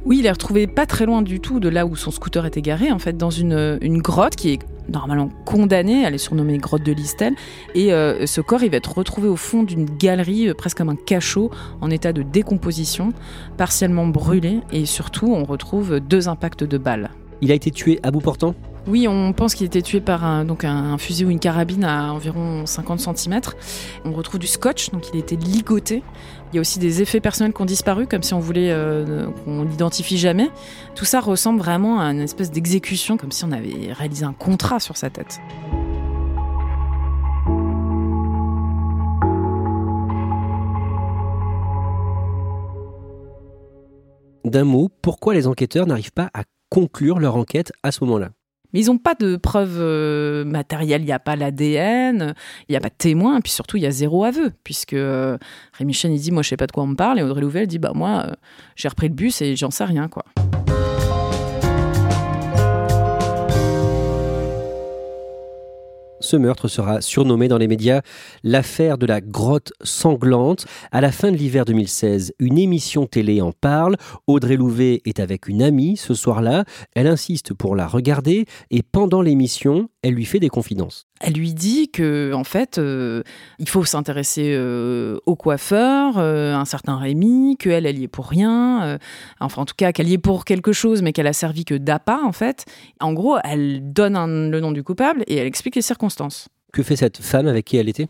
Oui, 0.04 0.18
il 0.20 0.26
est 0.26 0.30
retrouvé 0.30 0.66
pas 0.66 0.86
très 0.86 1.06
loin 1.06 1.22
du 1.22 1.40
tout 1.40 1.58
de 1.58 1.68
là 1.68 1.84
où 1.84 1.96
son 1.96 2.10
scooter 2.10 2.46
était 2.46 2.62
garé, 2.62 2.92
en 2.92 2.98
fait, 2.98 3.16
dans 3.16 3.30
une, 3.30 3.78
une 3.80 4.00
grotte 4.00 4.36
qui 4.36 4.50
est 4.50 4.58
normalement 4.88 5.30
condamnée, 5.44 6.02
elle 6.04 6.14
est 6.14 6.18
surnommée 6.18 6.58
grotte 6.58 6.82
de 6.82 6.92
Listel, 6.92 7.34
et 7.74 7.92
euh, 7.92 8.26
ce 8.26 8.40
corps, 8.40 8.62
il 8.62 8.70
va 8.70 8.76
être 8.76 8.96
retrouvé 8.96 9.28
au 9.28 9.36
fond 9.36 9.62
d'une 9.62 9.86
galerie, 9.86 10.48
euh, 10.48 10.54
presque 10.54 10.78
comme 10.78 10.88
un 10.88 10.96
cachot, 10.96 11.50
en 11.80 11.90
état 11.90 12.12
de 12.12 12.22
décomposition, 12.22 13.12
partiellement 13.56 14.06
brûlé, 14.06 14.60
et 14.72 14.86
surtout, 14.86 15.32
on 15.32 15.44
retrouve 15.44 16.00
deux 16.00 16.28
impacts 16.28 16.64
de 16.64 16.78
balles. 16.78 17.10
Il 17.40 17.50
a 17.50 17.54
été 17.54 17.70
tué 17.70 18.00
à 18.02 18.10
bout 18.10 18.20
portant? 18.20 18.54
Oui, 18.86 19.08
on 19.08 19.32
pense 19.32 19.54
qu'il 19.54 19.66
était 19.66 19.82
tué 19.82 20.00
par 20.00 20.24
un, 20.24 20.98
fusil 20.98 21.24
ou 21.24 21.30
une 21.30 21.40
carabine 21.40 21.84
à 21.84 22.12
environ 22.12 22.66
50 22.66 23.00
cm. 23.16 23.40
On 24.04 24.12
retrouve 24.12 24.38
du 24.38 24.46
scotch, 24.46 24.90
donc 24.90 25.08
il 25.12 25.18
était 25.18 25.34
ligoté. 25.34 26.04
Il 26.52 26.56
y 26.56 26.58
a 26.58 26.60
aussi 26.60 26.78
des 26.78 27.02
effets 27.02 27.20
personnels 27.20 27.52
qui 27.52 27.60
ont 27.60 27.66
disparu, 27.66 28.06
comme 28.06 28.22
si 28.22 28.32
on 28.32 28.38
voulait 28.38 28.70
euh, 28.70 29.26
qu'on 29.44 29.64
l'identifie 29.64 30.18
jamais. 30.18 30.50
Tout 30.94 31.04
ça 31.04 31.20
ressemble 31.20 31.58
vraiment 31.58 31.98
à 31.98 32.12
une 32.12 32.20
espèce 32.20 32.52
d'exécution, 32.52 33.16
comme 33.16 33.32
si 33.32 33.44
on 33.44 33.50
avait 33.50 33.92
réalisé 33.92 34.24
un 34.24 34.32
contrat 34.32 34.78
sur 34.78 34.96
sa 34.96 35.10
tête. 35.10 35.40
D'un 44.44 44.62
mot, 44.62 44.88
pourquoi 45.02 45.34
les 45.34 45.48
enquêteurs 45.48 45.88
n'arrivent 45.88 46.12
pas 46.12 46.30
à 46.32 46.44
conclure 46.70 47.18
leur 47.18 47.34
enquête 47.34 47.72
à 47.82 47.90
ce 47.90 48.04
moment-là? 48.04 48.35
Ils 48.78 48.86
n'ont 48.86 48.98
pas 48.98 49.14
de 49.14 49.36
preuves 49.36 49.78
euh, 49.78 50.44
matérielles, 50.44 51.02
il 51.02 51.06
n'y 51.06 51.12
a 51.12 51.18
pas 51.18 51.36
l'ADN, 51.36 52.34
il 52.68 52.72
n'y 52.72 52.76
a 52.76 52.80
pas 52.80 52.88
de 52.88 52.94
témoins, 52.96 53.38
et 53.38 53.40
puis 53.40 53.52
surtout 53.52 53.76
il 53.76 53.82
y 53.82 53.86
a 53.86 53.90
zéro 53.90 54.24
aveu, 54.24 54.52
puisque 54.64 54.92
euh, 54.92 55.38
Rémi 55.72 55.92
Chen 55.92 56.12
il 56.12 56.20
dit 56.20 56.32
moi 56.32 56.42
je 56.42 56.48
sais 56.48 56.56
pas 56.56 56.66
de 56.66 56.72
quoi 56.72 56.84
on 56.84 56.88
me 56.88 56.96
parle, 56.96 57.18
et 57.18 57.22
Audrey 57.22 57.40
Louvel 57.40 57.66
dit 57.66 57.78
bah 57.78 57.92
moi 57.94 58.24
euh, 58.26 58.32
j'ai 58.74 58.88
repris 58.88 59.08
le 59.08 59.14
bus 59.14 59.40
et 59.42 59.56
j'en 59.56 59.70
sais 59.70 59.84
rien 59.84 60.08
quoi. 60.08 60.24
Ce 66.26 66.36
meurtre 66.36 66.66
sera 66.66 67.02
surnommé 67.02 67.46
dans 67.46 67.56
les 67.56 67.68
médias 67.68 68.00
l'affaire 68.42 68.98
de 68.98 69.06
la 69.06 69.20
grotte 69.20 69.72
sanglante. 69.84 70.66
À 70.90 71.00
la 71.00 71.12
fin 71.12 71.30
de 71.30 71.36
l'hiver 71.36 71.64
2016, 71.64 72.34
une 72.40 72.58
émission 72.58 73.06
télé 73.06 73.40
en 73.40 73.52
parle. 73.52 73.96
Audrey 74.26 74.56
Louvet 74.56 75.02
est 75.04 75.20
avec 75.20 75.46
une 75.46 75.62
amie 75.62 75.96
ce 75.96 76.14
soir-là. 76.14 76.64
Elle 76.96 77.06
insiste 77.06 77.54
pour 77.54 77.76
la 77.76 77.86
regarder 77.86 78.44
et 78.72 78.82
pendant 78.82 79.22
l'émission, 79.22 79.88
elle 80.06 80.14
lui 80.14 80.24
fait 80.24 80.38
des 80.38 80.48
confidences. 80.48 81.06
Elle 81.20 81.32
lui 81.32 81.52
dit 81.52 81.90
que 81.90 82.32
en 82.32 82.44
fait, 82.44 82.78
euh, 82.78 83.22
il 83.58 83.68
faut 83.68 83.84
s'intéresser 83.84 84.54
euh, 84.54 85.18
au 85.26 85.34
coiffeur, 85.34 86.18
euh, 86.18 86.54
un 86.54 86.64
certain 86.64 86.96
Rémi, 86.96 87.56
qu'elle, 87.58 87.86
elle 87.86 87.98
y 87.98 88.04
est 88.04 88.08
pour 88.08 88.28
rien. 88.28 88.98
enfin, 89.40 89.62
en 89.62 89.64
tout 89.64 89.74
cas, 89.76 89.92
qu'elle 89.92 90.08
y 90.08 90.12
est 90.12 90.18
pour 90.18 90.44
quelque 90.44 90.72
chose, 90.72 91.02
mais 91.02 91.12
qu'elle 91.12 91.26
a 91.26 91.32
servi 91.32 91.64
que 91.64 91.74
d'appât, 91.74 92.20
en 92.22 92.32
fait. 92.32 92.66
En 93.00 93.12
gros, 93.12 93.38
elle 93.42 93.92
donne 93.92 94.50
le 94.50 94.60
nom 94.60 94.70
du 94.70 94.84
coupable 94.84 95.24
et 95.26 95.36
elle 95.36 95.46
explique 95.46 95.74
les 95.74 95.82
circonstances. 95.82 96.48
Que 96.72 96.82
fait 96.82 96.96
cette 96.96 97.18
femme 97.18 97.48
avec 97.48 97.64
qui 97.64 97.76
elle 97.76 97.88
était? 97.88 98.08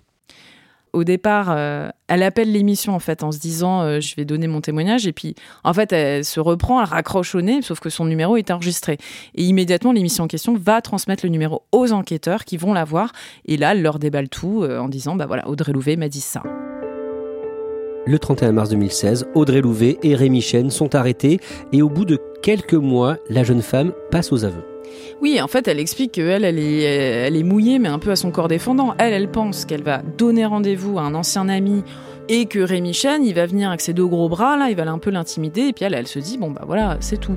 Au 0.97 1.05
départ, 1.05 1.49
euh, 1.51 1.91
elle 2.09 2.23
appelle 2.23 2.51
l'émission 2.51 2.95
en 2.95 2.99
fait 3.01 3.23
en 3.23 3.31
se 3.31 3.39
disant 3.39 3.83
euh, 3.83 4.01
je 4.01 4.17
vais 4.17 4.25
donner 4.25 4.47
mon 4.47 4.63
témoignage 4.63 5.07
et 5.07 5.13
puis 5.13 5.35
en 5.63 5.75
fait 5.75 5.93
elle 5.93 6.25
se 6.25 6.41
reprend, 6.41 6.81
elle 6.81 6.89
raccroche 6.89 7.35
au 7.35 7.43
nez 7.43 7.61
sauf 7.61 7.81
que 7.81 7.91
son 7.91 8.07
numéro 8.07 8.39
est 8.39 8.51
enregistré 8.51 8.97
et 9.35 9.43
immédiatement 9.43 9.93
l'émission 9.93 10.25
en 10.25 10.27
question 10.27 10.57
va 10.57 10.81
transmettre 10.81 11.27
le 11.27 11.31
numéro 11.31 11.65
aux 11.71 11.93
enquêteurs 11.93 12.47
qui 12.47 12.57
vont 12.57 12.73
la 12.73 12.85
voir 12.85 13.13
et 13.45 13.59
là 13.59 13.73
elle 13.73 13.83
leur 13.83 13.99
déballe 13.99 14.31
tout 14.31 14.63
euh, 14.63 14.79
en 14.79 14.89
disant 14.89 15.17
bah 15.17 15.27
voilà 15.27 15.47
Audrey 15.49 15.73
Louvet 15.73 15.97
m'a 15.97 16.09
dit 16.09 16.23
ça. 16.23 16.43
Le 18.07 18.19
31 18.19 18.53
mars 18.53 18.71
2016, 18.71 19.27
Audrey 19.35 19.61
Louvet 19.61 19.99
et 20.03 20.15
Rémi 20.15 20.41
Chen 20.41 20.71
sont 20.71 20.95
arrêtés 20.95 21.41
et 21.73 21.83
au 21.83 21.91
bout 21.91 22.07
de 22.07 22.19
quelques 22.43 22.73
mois, 22.73 23.19
la 23.29 23.43
jeune 23.45 23.63
femme 23.63 23.93
passe 24.11 24.33
aux 24.33 24.45
aveux. 24.45 24.76
Oui, 25.21 25.41
en 25.41 25.49
fait, 25.49 25.69
elle 25.69 25.81
explique 25.81 26.13
qu'elle, 26.13 26.45
elle 26.45 26.59
est, 26.59 26.83
elle 26.83 27.37
est 27.37 27.43
mouillée, 27.43 27.79
mais 27.79 27.89
un 27.89 27.99
peu 27.99 28.11
à 28.11 28.17
son 28.17 28.31
corps 28.31 28.49
défendant. 28.49 28.95
Elle, 28.99 29.13
elle 29.13 29.31
pense 29.31 29.65
qu'elle 29.65 29.83
va 29.83 30.03
donner 30.19 30.45
rendez-vous 30.45 30.99
à 30.99 31.03
un 31.03 31.15
ancien 31.15 31.49
ami 31.49 31.83
et 32.29 32.47
que 32.47 32.59
Rémi 32.59 32.93
Chen, 32.93 33.25
il 33.25 33.35
va 33.35 33.47
venir 33.47 33.69
avec 33.69 33.81
ses 33.81 33.93
deux 33.93 34.07
gros 34.07 34.29
bras, 34.29 34.57
là, 34.57 34.69
il 34.69 34.77
va 34.77 34.83
un 34.83 34.99
peu 34.99 35.11
l'intimider, 35.11 35.69
et 35.69 35.73
puis 35.73 35.85
elle, 35.85 35.95
elle 35.95 36.07
se 36.07 36.19
dit, 36.19 36.39
bon, 36.39 36.51
bah 36.51 36.63
voilà, 36.67 36.97
c'est 37.01 37.19
tout. 37.19 37.37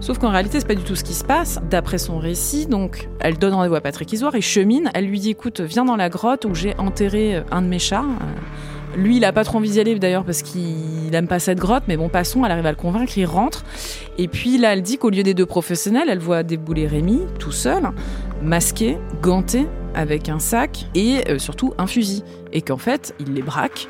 Sauf 0.00 0.18
qu'en 0.18 0.30
réalité, 0.30 0.60
c'est 0.60 0.66
pas 0.66 0.74
du 0.74 0.82
tout 0.82 0.96
ce 0.96 1.04
qui 1.04 1.14
se 1.14 1.24
passe. 1.24 1.58
D'après 1.70 1.98
son 1.98 2.18
récit, 2.18 2.66
donc, 2.66 3.08
elle 3.20 3.38
donne 3.38 3.54
rendez-vous 3.54 3.74
à 3.74 3.80
Patrick 3.80 4.12
Isoire, 4.12 4.36
il 4.36 4.42
chemine, 4.42 4.90
elle 4.94 5.06
lui 5.06 5.18
dit, 5.18 5.30
écoute, 5.30 5.60
viens 5.60 5.84
dans 5.84 5.96
la 5.96 6.08
grotte 6.08 6.44
où 6.44 6.54
j'ai 6.54 6.74
enterré 6.78 7.42
un 7.50 7.62
de 7.62 7.68
mes 7.68 7.78
chats. 7.78 8.04
Lui, 8.98 9.18
il 9.18 9.24
a 9.24 9.32
pas 9.32 9.44
trop 9.44 9.58
envie 9.58 9.70
d'y 9.70 9.78
aller 9.78 9.96
d'ailleurs 9.96 10.24
parce 10.24 10.42
qu'il 10.42 11.14
aime 11.14 11.28
pas 11.28 11.38
cette 11.38 11.58
grotte, 11.58 11.84
mais 11.86 11.96
bon, 11.96 12.08
passons, 12.08 12.44
elle 12.44 12.50
arrive 12.50 12.66
à 12.66 12.72
le 12.72 12.76
convaincre, 12.76 13.16
il 13.16 13.26
rentre. 13.26 13.64
Et 14.18 14.26
puis 14.26 14.58
là, 14.58 14.72
elle 14.72 14.82
dit 14.82 14.98
qu'au 14.98 15.08
lieu 15.08 15.22
des 15.22 15.34
deux 15.34 15.46
professionnels, 15.46 16.08
elle 16.10 16.18
voit 16.18 16.42
débouler 16.42 16.88
Rémi 16.88 17.20
tout 17.38 17.52
seul, 17.52 17.90
masqué, 18.42 18.98
ganté, 19.22 19.68
avec 19.94 20.28
un 20.28 20.40
sac 20.40 20.86
et 20.96 21.20
euh, 21.28 21.38
surtout 21.38 21.74
un 21.78 21.86
fusil. 21.86 22.24
Et 22.52 22.60
qu'en 22.60 22.76
fait, 22.76 23.14
il 23.20 23.34
les 23.34 23.42
braque, 23.42 23.86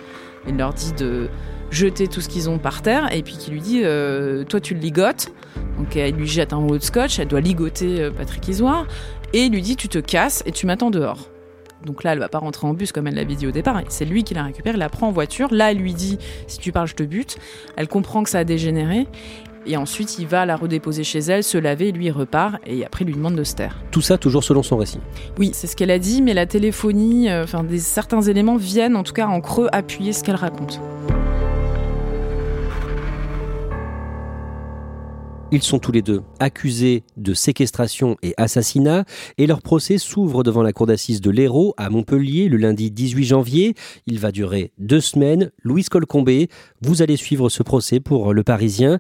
il 0.46 0.58
leur 0.58 0.74
dit 0.74 0.92
de 0.92 1.30
jeter 1.70 2.06
tout 2.06 2.20
ce 2.20 2.28
qu'ils 2.28 2.50
ont 2.50 2.58
par 2.58 2.82
terre 2.82 3.10
et 3.10 3.22
puis 3.22 3.38
qu'il 3.38 3.54
lui 3.54 3.62
dit 3.62 3.80
euh, 3.84 4.44
Toi, 4.44 4.60
tu 4.60 4.74
le 4.74 4.80
ligotes. 4.80 5.32
Donc 5.78 5.96
elle 5.96 6.16
lui 6.16 6.26
jette 6.26 6.52
un 6.52 6.58
haut 6.58 6.76
de 6.76 6.82
scotch, 6.82 7.18
elle 7.18 7.28
doit 7.28 7.40
ligoter 7.40 8.02
euh, 8.02 8.10
Patrick 8.10 8.46
Isoire 8.46 8.86
et 9.32 9.44
il 9.44 9.52
lui 9.52 9.62
dit 9.62 9.76
Tu 9.76 9.88
te 9.88 9.98
casses 9.98 10.42
et 10.44 10.52
tu 10.52 10.66
m'attends 10.66 10.90
dehors. 10.90 11.30
Donc 11.84 12.04
là, 12.04 12.12
elle 12.12 12.18
va 12.18 12.28
pas 12.28 12.38
rentrer 12.38 12.66
en 12.66 12.74
bus 12.74 12.92
comme 12.92 13.06
elle 13.06 13.14
l'avait 13.14 13.34
dit 13.34 13.46
au 13.46 13.50
départ. 13.50 13.80
C'est 13.88 14.04
lui 14.04 14.24
qui 14.24 14.34
la 14.34 14.44
récupère, 14.44 14.74
il 14.74 14.78
la 14.78 14.88
prend 14.88 15.08
en 15.08 15.12
voiture. 15.12 15.48
Là, 15.52 15.70
elle 15.70 15.78
lui 15.78 15.94
dit 15.94 16.18
si 16.46 16.58
tu 16.58 16.72
parles, 16.72 16.88
je 16.88 16.94
te 16.94 17.02
bute. 17.02 17.38
Elle 17.76 17.88
comprend 17.88 18.22
que 18.22 18.30
ça 18.30 18.40
a 18.40 18.44
dégénéré. 18.44 19.06
Et 19.66 19.76
ensuite, 19.76 20.18
il 20.18 20.26
va 20.26 20.46
la 20.46 20.56
redéposer 20.56 21.04
chez 21.04 21.18
elle, 21.18 21.44
se 21.44 21.58
laver, 21.58 21.92
lui 21.92 22.06
il 22.06 22.10
repart, 22.10 22.56
et 22.66 22.86
après 22.86 23.04
il 23.04 23.08
lui 23.08 23.14
demande 23.14 23.36
de 23.36 23.44
se 23.44 23.54
taire. 23.54 23.76
Tout 23.90 24.00
ça 24.00 24.16
toujours 24.16 24.42
selon 24.42 24.62
son 24.62 24.78
récit. 24.78 25.00
Oui, 25.38 25.50
c'est 25.52 25.66
ce 25.66 25.76
qu'elle 25.76 25.90
a 25.90 25.98
dit, 25.98 26.22
mais 26.22 26.32
la 26.32 26.46
téléphonie, 26.46 27.28
euh, 27.28 27.44
enfin 27.44 27.64
des 27.64 27.78
certains 27.78 28.22
éléments 28.22 28.56
viennent 28.56 28.96
en 28.96 29.02
tout 29.02 29.12
cas 29.12 29.26
en 29.26 29.42
creux 29.42 29.68
appuyer 29.72 30.14
ce 30.14 30.24
qu'elle 30.24 30.36
raconte. 30.36 30.80
Ils 35.50 35.62
sont 35.62 35.78
tous 35.78 35.92
les 35.92 36.02
deux 36.02 36.22
accusés 36.40 37.04
de 37.16 37.32
séquestration 37.32 38.16
et 38.22 38.34
assassinat 38.36 39.04
et 39.38 39.46
leur 39.46 39.62
procès 39.62 39.96
s'ouvre 39.96 40.42
devant 40.42 40.62
la 40.62 40.74
cour 40.74 40.84
d'assises 40.84 41.22
de 41.22 41.30
l'Hérault 41.30 41.72
à 41.78 41.88
Montpellier 41.88 42.48
le 42.48 42.58
lundi 42.58 42.90
18 42.90 43.24
janvier. 43.24 43.74
Il 44.06 44.18
va 44.18 44.30
durer 44.30 44.72
deux 44.76 45.00
semaines. 45.00 45.50
Louise 45.62 45.88
Colcombé, 45.88 46.48
vous 46.82 47.00
allez 47.00 47.16
suivre 47.16 47.48
ce 47.48 47.62
procès 47.62 47.98
pour 47.98 48.34
Le 48.34 48.44
Parisien. 48.44 48.98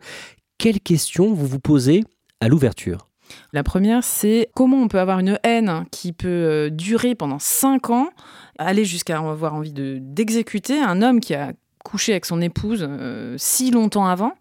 Quelles 0.56 0.80
questions 0.80 1.34
vous 1.34 1.46
vous 1.46 1.60
posez 1.60 2.02
à 2.40 2.48
l'ouverture? 2.48 3.08
La 3.52 3.62
première, 3.62 4.02
c'est 4.02 4.48
comment 4.54 4.78
on 4.78 4.88
peut 4.88 5.00
avoir 5.00 5.18
une 5.18 5.38
haine 5.42 5.84
qui 5.90 6.14
peut 6.14 6.28
euh, 6.28 6.70
durer 6.70 7.14
pendant 7.14 7.38
cinq 7.38 7.90
ans, 7.90 8.08
aller 8.56 8.86
jusqu'à 8.86 9.18
avoir 9.18 9.54
envie 9.54 9.74
d'exécuter 9.74 10.80
un 10.80 11.02
homme 11.02 11.20
qui 11.20 11.34
a 11.34 11.52
couché 11.84 12.12
avec 12.12 12.24
son 12.24 12.40
épouse 12.40 12.86
euh, 12.88 13.34
si 13.36 13.70
longtemps 13.70 14.06
avant? 14.06 14.32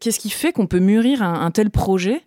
Qu'est-ce 0.00 0.18
qui 0.18 0.30
fait 0.30 0.52
qu'on 0.52 0.66
peut 0.66 0.80
mûrir 0.80 1.22
un, 1.22 1.50
tel 1.50 1.70
projet? 1.70 2.20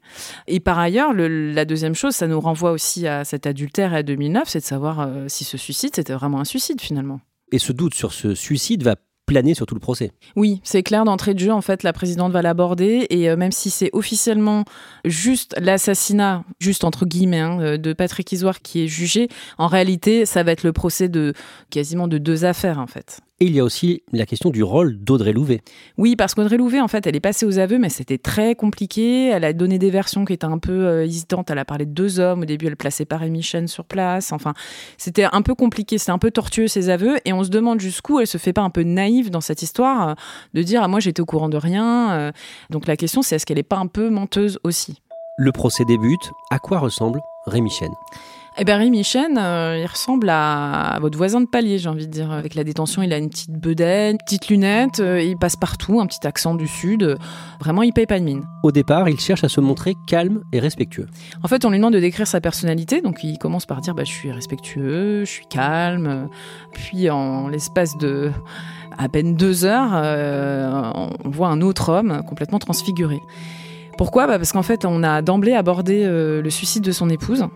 Et 0.47 0.59
par 0.59 0.79
ailleurs, 0.79 1.13
la 1.13 1.65
deuxième 1.65 1.95
chose, 1.95 2.15
ça 2.15 2.27
nous 2.27 2.39
renvoie 2.39 2.71
aussi 2.71 3.07
à 3.07 3.23
cet 3.23 3.45
adultère 3.45 3.93
à 3.93 4.03
2009, 4.03 4.47
c'est 4.47 4.59
de 4.59 4.63
savoir 4.63 5.01
euh, 5.01 5.25
si 5.27 5.43
ce 5.43 5.57
suicide, 5.57 5.91
c'était 5.95 6.13
vraiment 6.13 6.39
un 6.39 6.45
suicide 6.45 6.81
finalement. 6.81 7.19
Et 7.51 7.59
ce 7.59 7.73
doute 7.73 7.93
sur 7.93 8.13
ce 8.13 8.33
suicide 8.35 8.83
va 8.83 8.95
planer 9.27 9.53
sur 9.53 9.65
tout 9.65 9.75
le 9.75 9.79
procès. 9.79 10.11
Oui, 10.35 10.61
c'est 10.63 10.81
clair 10.81 11.03
d'entrée 11.03 11.33
de 11.33 11.39
jeu, 11.39 11.51
en 11.51 11.61
fait, 11.61 11.83
la 11.83 11.93
présidente 11.93 12.31
va 12.31 12.41
l'aborder, 12.41 13.05
et 13.09 13.29
euh, 13.29 13.35
même 13.35 13.51
si 13.51 13.69
c'est 13.69 13.89
officiellement 13.93 14.63
juste 15.05 15.53
l'assassinat, 15.59 16.43
juste 16.59 16.83
entre 16.83 17.05
guillemets, 17.05 17.41
hein, 17.41 17.59
euh, 17.61 17.77
de 17.77 17.93
Patrick 17.93 18.31
Isoire 18.31 18.61
qui 18.61 18.83
est 18.83 18.87
jugé, 18.87 19.27
en 19.57 19.67
réalité, 19.67 20.25
ça 20.25 20.41
va 20.43 20.53
être 20.53 20.63
le 20.63 20.73
procès 20.73 21.09
de 21.09 21.33
quasiment 21.69 22.07
de 22.07 22.17
deux 22.17 22.45
affaires, 22.45 22.79
en 22.79 22.87
fait. 22.87 23.19
Et 23.39 23.45
il 23.45 23.55
y 23.55 23.59
a 23.59 23.63
aussi 23.63 24.01
la 24.11 24.25
question 24.25 24.49
du 24.49 24.63
rôle 24.63 24.97
d'Audrey 24.97 25.31
Louvet. 25.31 25.61
Oui, 25.99 26.15
parce 26.15 26.33
qu'Audrey 26.33 26.57
Louvet, 26.57 26.81
en 26.81 26.87
fait, 26.87 27.05
elle 27.05 27.15
est 27.15 27.19
passée 27.19 27.45
aux 27.45 27.59
aveux, 27.59 27.77
mais 27.77 27.89
c'était 27.89 28.17
très 28.17 28.55
compliqué. 28.55 29.27
Elle 29.27 29.43
a 29.43 29.53
donné 29.53 29.77
des 29.77 29.91
versions 29.91 30.25
qui 30.25 30.33
étaient 30.33 30.45
un 30.45 30.57
peu 30.57 30.71
euh, 30.71 31.05
hésitantes. 31.05 31.51
Elle 31.51 31.59
a 31.59 31.65
parlé 31.65 31.85
de 31.85 31.91
deux 31.91 32.19
hommes. 32.19 32.41
Au 32.41 32.45
début, 32.45 32.65
elle 32.65 32.75
plaçait 32.75 33.05
pas 33.05 33.17
Rémi 33.17 33.43
Chen 33.43 33.67
sur 33.67 33.85
place. 33.85 34.31
Enfin, 34.31 34.55
c'était 34.97 35.25
un 35.31 35.43
peu 35.43 35.53
compliqué, 35.53 35.99
c'était 35.99 36.11
un 36.11 36.17
peu 36.17 36.31
tortueux 36.31 36.67
ses 36.67 36.89
aveux. 36.89 37.17
Et 37.25 37.33
on 37.33 37.43
se 37.43 37.49
demande 37.49 37.79
jusqu'où 37.79 38.19
elle 38.19 38.25
se 38.25 38.39
fait 38.39 38.53
pas 38.53 38.63
un 38.63 38.71
peu 38.71 38.81
naïve 38.81 39.29
dans 39.29 39.41
cette 39.41 39.61
histoire 39.61 40.09
euh, 40.09 40.13
de 40.55 40.63
dire 40.63 40.81
ah, 40.81 40.87
moi 40.87 40.99
j'étais 40.99 41.21
au 41.21 41.25
courant 41.25 41.49
de 41.49 41.57
rien. 41.57 42.13
Euh. 42.13 42.31
Donc 42.71 42.87
la 42.87 42.97
question, 42.97 43.21
c'est 43.21 43.35
est-ce 43.35 43.45
qu'elle 43.45 43.59
est 43.59 43.63
pas 43.63 43.77
un 43.77 43.87
peu 43.87 44.09
menteuse 44.09 44.59
aussi? 44.63 45.03
Le 45.37 45.51
procès 45.51 45.85
débute. 45.85 46.31
À 46.49 46.57
quoi 46.57 46.79
ressemble 46.79 47.21
Rémi 47.45 47.69
Chen 47.69 47.91
eh 48.59 48.63
bien, 48.63 48.77
Rémi 48.77 49.03
Chen, 49.03 49.37
euh, 49.37 49.79
il 49.79 49.85
ressemble 49.85 50.29
à, 50.29 50.97
votre 50.99 51.17
voisin 51.17 51.41
de 51.41 51.45
palier, 51.45 51.77
j'ai 51.77 51.89
envie 51.89 52.07
de 52.07 52.11
dire. 52.11 52.31
Avec 52.31 52.55
la 52.55 52.63
détention, 52.63 53.03
il 53.03 53.13
a 53.13 53.17
une 53.17 53.29
petite 53.29 53.51
bedaine, 53.51 54.13
une 54.13 54.17
petite 54.17 54.47
lunette, 54.47 54.99
euh, 54.99 55.21
il 55.21 55.37
passe 55.37 55.55
partout, 55.55 55.99
un 55.99 56.07
petit 56.07 56.25
accent 56.25 56.55
du 56.55 56.67
Sud. 56.67 57.17
Vraiment, 57.59 57.83
il 57.83 57.93
paye 57.93 58.07
pas 58.07 58.19
de 58.19 58.23
mine. 58.23 58.43
Au 58.63 58.71
départ, 58.71 59.09
il 59.09 59.19
cherche 59.19 59.43
à 59.43 59.49
se 59.49 59.61
montrer 59.61 59.93
calme 60.07 60.41
et 60.53 60.59
respectueux. 60.59 61.05
En 61.43 61.47
fait, 61.47 61.65
on 61.65 61.69
lui 61.69 61.77
demande 61.77 61.93
de 61.93 61.99
décrire 61.99 62.25
sa 62.25 62.41
personnalité, 62.41 63.01
donc 63.01 63.23
il 63.23 63.37
commence 63.37 63.67
par 63.67 63.79
dire 63.81 63.93
bah, 63.93 64.03
Je 64.03 64.11
suis 64.11 64.31
respectueux, 64.31 65.23
je 65.23 65.29
suis 65.29 65.45
calme. 65.45 66.27
Puis, 66.73 67.09
en 67.11 67.49
l'espace 67.49 67.95
de 67.97 68.31
à 68.97 69.09
peine 69.09 69.35
deux 69.35 69.65
heures, 69.65 69.91
euh, 69.93 70.91
on 71.23 71.29
voit 71.29 71.49
un 71.49 71.61
autre 71.61 71.89
homme 71.89 72.23
complètement 72.27 72.59
transfiguré. 72.59 73.19
Pourquoi 73.97 74.27
bah 74.27 74.37
Parce 74.37 74.51
qu'en 74.51 74.61
fait, 74.61 74.85
on 74.85 75.03
a 75.03 75.23
d'emblée 75.23 75.53
abordé 75.53 76.03
euh, 76.03 76.41
le 76.41 76.49
suicide 76.51 76.83
de 76.83 76.91
son 76.91 77.09
épouse, 77.09 77.47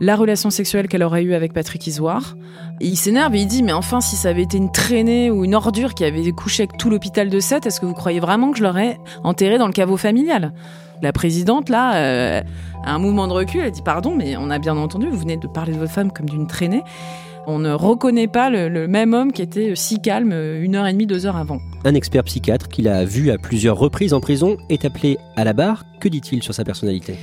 la 0.00 0.14
relation 0.14 0.48
sexuelle 0.48 0.86
qu'elle 0.86 1.02
aurait 1.02 1.24
eue 1.24 1.34
avec 1.34 1.52
Patrick 1.52 1.84
Isoire. 1.86 2.36
Et 2.80 2.86
il 2.86 2.96
s'énerve 2.96 3.34
et 3.34 3.40
il 3.40 3.46
dit 3.46 3.64
Mais 3.64 3.72
enfin, 3.72 4.00
si 4.00 4.14
ça 4.14 4.28
avait 4.28 4.42
été 4.42 4.56
une 4.56 4.70
traînée 4.70 5.30
ou 5.30 5.44
une 5.44 5.56
ordure 5.56 5.94
qui 5.94 6.04
avait 6.04 6.30
couché 6.30 6.62
avec 6.62 6.78
tout 6.78 6.88
l'hôpital 6.88 7.28
de 7.28 7.40
Sète, 7.40 7.66
est-ce 7.66 7.80
que 7.80 7.86
vous 7.86 7.94
croyez 7.94 8.20
vraiment 8.20 8.52
que 8.52 8.58
je 8.58 8.62
l'aurais 8.62 8.98
enterré 9.24 9.58
dans 9.58 9.66
le 9.66 9.72
caveau 9.72 9.96
familial? 9.96 10.52
La 11.02 11.12
présidente, 11.12 11.68
là, 11.68 11.96
euh, 11.96 12.42
a 12.84 12.92
un 12.92 12.98
mouvement 12.98 13.26
de 13.26 13.32
recul, 13.32 13.62
elle 13.64 13.72
dit 13.72 13.82
Pardon, 13.82 14.14
mais 14.16 14.36
on 14.36 14.50
a 14.50 14.58
bien 14.58 14.76
entendu, 14.76 15.08
vous 15.08 15.18
venez 15.18 15.36
de 15.36 15.48
parler 15.48 15.72
de 15.72 15.78
votre 15.78 15.92
femme 15.92 16.12
comme 16.12 16.28
d'une 16.28 16.46
traînée. 16.46 16.84
On 17.50 17.60
ne 17.60 17.72
reconnaît 17.72 18.28
pas 18.28 18.50
le, 18.50 18.86
même 18.88 19.14
homme 19.14 19.32
qui 19.32 19.40
était 19.40 19.72
si 19.74 20.02
calme 20.02 20.32
une 20.32 20.74
heure 20.74 20.86
et 20.86 20.92
demie, 20.92 21.06
deux 21.06 21.24
heures 21.24 21.38
avant. 21.38 21.62
Un 21.86 21.94
expert 21.94 22.22
psychiatre 22.24 22.68
qu'il 22.68 22.88
a 22.88 23.06
vu 23.06 23.30
à 23.30 23.38
plusieurs 23.38 23.78
reprises 23.78 24.12
en 24.12 24.20
prison 24.20 24.58
est 24.68 24.84
appelé 24.84 25.16
à 25.34 25.44
la 25.44 25.54
barre. 25.54 25.86
Que 25.98 26.10
dit-il 26.10 26.42
sur 26.42 26.52
sa 26.52 26.62
personnalité? 26.62 27.14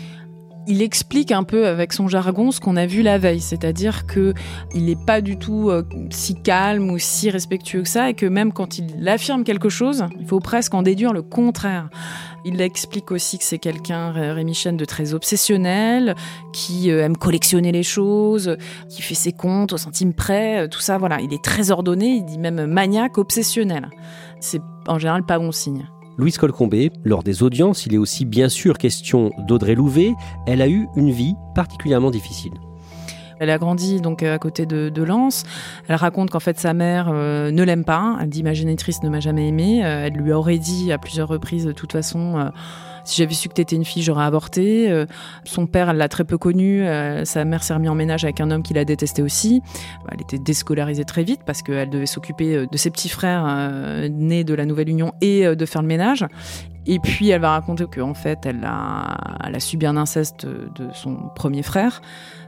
Il 0.67 0.81
explique 0.81 1.31
un 1.31 1.43
peu 1.43 1.67
avec 1.67 1.93
son 1.93 2.07
jargon 2.07 2.51
ce 2.51 2.59
qu'on 2.59 2.75
a 2.75 2.85
vu 2.85 3.01
la 3.01 3.17
veille, 3.17 3.39
c'est-à-dire 3.39 4.05
que 4.05 4.33
il 4.73 4.85
n'est 4.85 4.95
pas 4.95 5.21
du 5.21 5.37
tout 5.37 5.69
euh, 5.69 5.83
si 6.09 6.35
calme 6.35 6.89
ou 6.89 6.97
si 6.97 7.29
respectueux 7.29 7.83
que 7.83 7.89
ça, 7.89 8.09
et 8.09 8.13
que 8.13 8.25
même 8.25 8.51
quand 8.51 8.77
il 8.77 9.07
affirme 9.07 9.43
quelque 9.43 9.69
chose, 9.69 10.05
il 10.19 10.25
faut 10.25 10.39
presque 10.39 10.73
en 10.73 10.81
déduire 10.81 11.13
le 11.13 11.21
contraire. 11.21 11.89
Il 12.45 12.61
explique 12.61 13.11
aussi 13.11 13.37
que 13.37 13.43
c'est 13.43 13.57
quelqu'un, 13.57 14.11
Rémi 14.11 14.53
Chen, 14.53 14.77
de 14.77 14.85
très 14.85 15.13
obsessionnel, 15.13 16.15
qui 16.53 16.91
euh, 16.91 17.03
aime 17.03 17.17
collectionner 17.17 17.71
les 17.71 17.83
choses, 17.83 18.57
qui 18.89 19.01
fait 19.01 19.15
ses 19.15 19.31
comptes 19.31 19.73
au 19.73 19.77
centime 19.77 20.13
près, 20.13 20.61
euh, 20.61 20.67
tout 20.67 20.79
ça, 20.79 20.97
voilà. 20.97 21.21
Il 21.21 21.33
est 21.33 21.43
très 21.43 21.71
ordonné, 21.71 22.07
il 22.07 22.25
dit 22.25 22.37
même 22.37 22.65
maniaque, 22.65 23.17
obsessionnel. 23.17 23.89
C'est 24.39 24.61
en 24.87 24.99
général 24.99 25.23
pas 25.23 25.39
bon 25.39 25.51
signe. 25.51 25.87
Louise 26.17 26.37
Colcombé, 26.37 26.91
lors 27.03 27.23
des 27.23 27.43
audiences, 27.43 27.85
il 27.85 27.93
est 27.93 27.97
aussi 27.97 28.23
bien 28.23 28.47
sûr 28.47 28.77
question 28.77 29.31
d'Audrey 29.37 29.75
Louvet. 29.75 30.13
Elle 30.47 30.61
a 30.61 30.69
eu 30.69 30.87
une 30.95 31.11
vie 31.11 31.35
particulièrement 31.53 32.09
difficile. 32.09 32.53
Elle 33.39 33.49
a 33.49 33.57
grandi 33.57 33.99
donc 33.99 34.23
à 34.23 34.39
côté 34.39 34.65
de, 34.65 34.87
de 34.87 35.03
Lens. 35.03 35.43
Elle 35.89 35.95
raconte 35.95 36.29
qu'en 36.29 36.39
fait 36.39 36.57
sa 36.57 36.73
mère 36.73 37.09
euh, 37.11 37.51
ne 37.51 37.63
l'aime 37.63 37.83
pas. 37.83 38.17
Elle 38.21 38.29
dit 38.29 38.43
ma 38.43 38.53
génitrice 38.53 39.03
ne 39.03 39.09
m'a 39.09 39.19
jamais 39.19 39.49
aimée. 39.49 39.85
Euh, 39.85 40.05
elle 40.05 40.13
lui 40.13 40.31
aurait 40.31 40.57
dit 40.57 40.93
à 40.93 40.97
plusieurs 40.97 41.27
reprises 41.27 41.65
de 41.65 41.73
toute 41.73 41.91
façon. 41.91 42.37
Euh, 42.37 42.49
si 43.05 43.17
j'avais 43.17 43.33
su 43.33 43.49
que 43.49 43.53
t'étais 43.53 43.75
une 43.75 43.85
fille, 43.85 44.03
j'aurais 44.03 44.25
avorté. 44.25 45.05
son 45.45 45.67
père, 45.67 45.89
elle 45.89 45.97
l'a 45.97 46.09
très 46.09 46.23
peu 46.23 46.37
connu. 46.37 46.85
sa 47.23 47.45
mère 47.45 47.63
s'est 47.63 47.73
remise 47.73 47.89
en 47.89 47.95
ménage 47.95 48.23
avec 48.23 48.41
un 48.41 48.51
homme 48.51 48.63
qui 48.63 48.73
la 48.73 48.85
détestait 48.85 49.21
aussi. 49.21 49.61
Elle 50.11 50.21
était 50.21 50.39
déscolarisée 50.39 51.05
très 51.05 51.23
vite 51.23 51.41
parce 51.45 51.61
qu'elle 51.61 51.89
devait 51.89 52.05
s'occuper 52.05 52.65
de 52.69 52.77
ses 52.77 52.89
petits 52.91 53.09
frères 53.09 53.45
nés 54.09 54.43
de 54.43 54.53
la 54.53 54.65
nouvelle 54.65 54.89
union 54.89 55.13
et 55.21 55.55
de 55.55 55.65
faire 55.65 55.81
le 55.81 55.87
ménage. 55.87 56.25
Et 56.87 56.99
puis 56.99 57.29
elle 57.29 57.41
va 57.41 57.51
raconter 57.51 57.85
qu'en 57.85 58.13
fait, 58.13 58.45
elle 58.45 58.63
a, 58.63 59.17
elle 59.43 59.55
a 59.55 59.59
subi 59.59 59.85
un 59.85 59.97
inceste 59.97 60.45
de 60.45 60.89
son 60.93 61.15
premier 61.35 61.63
frère. 61.63 62.01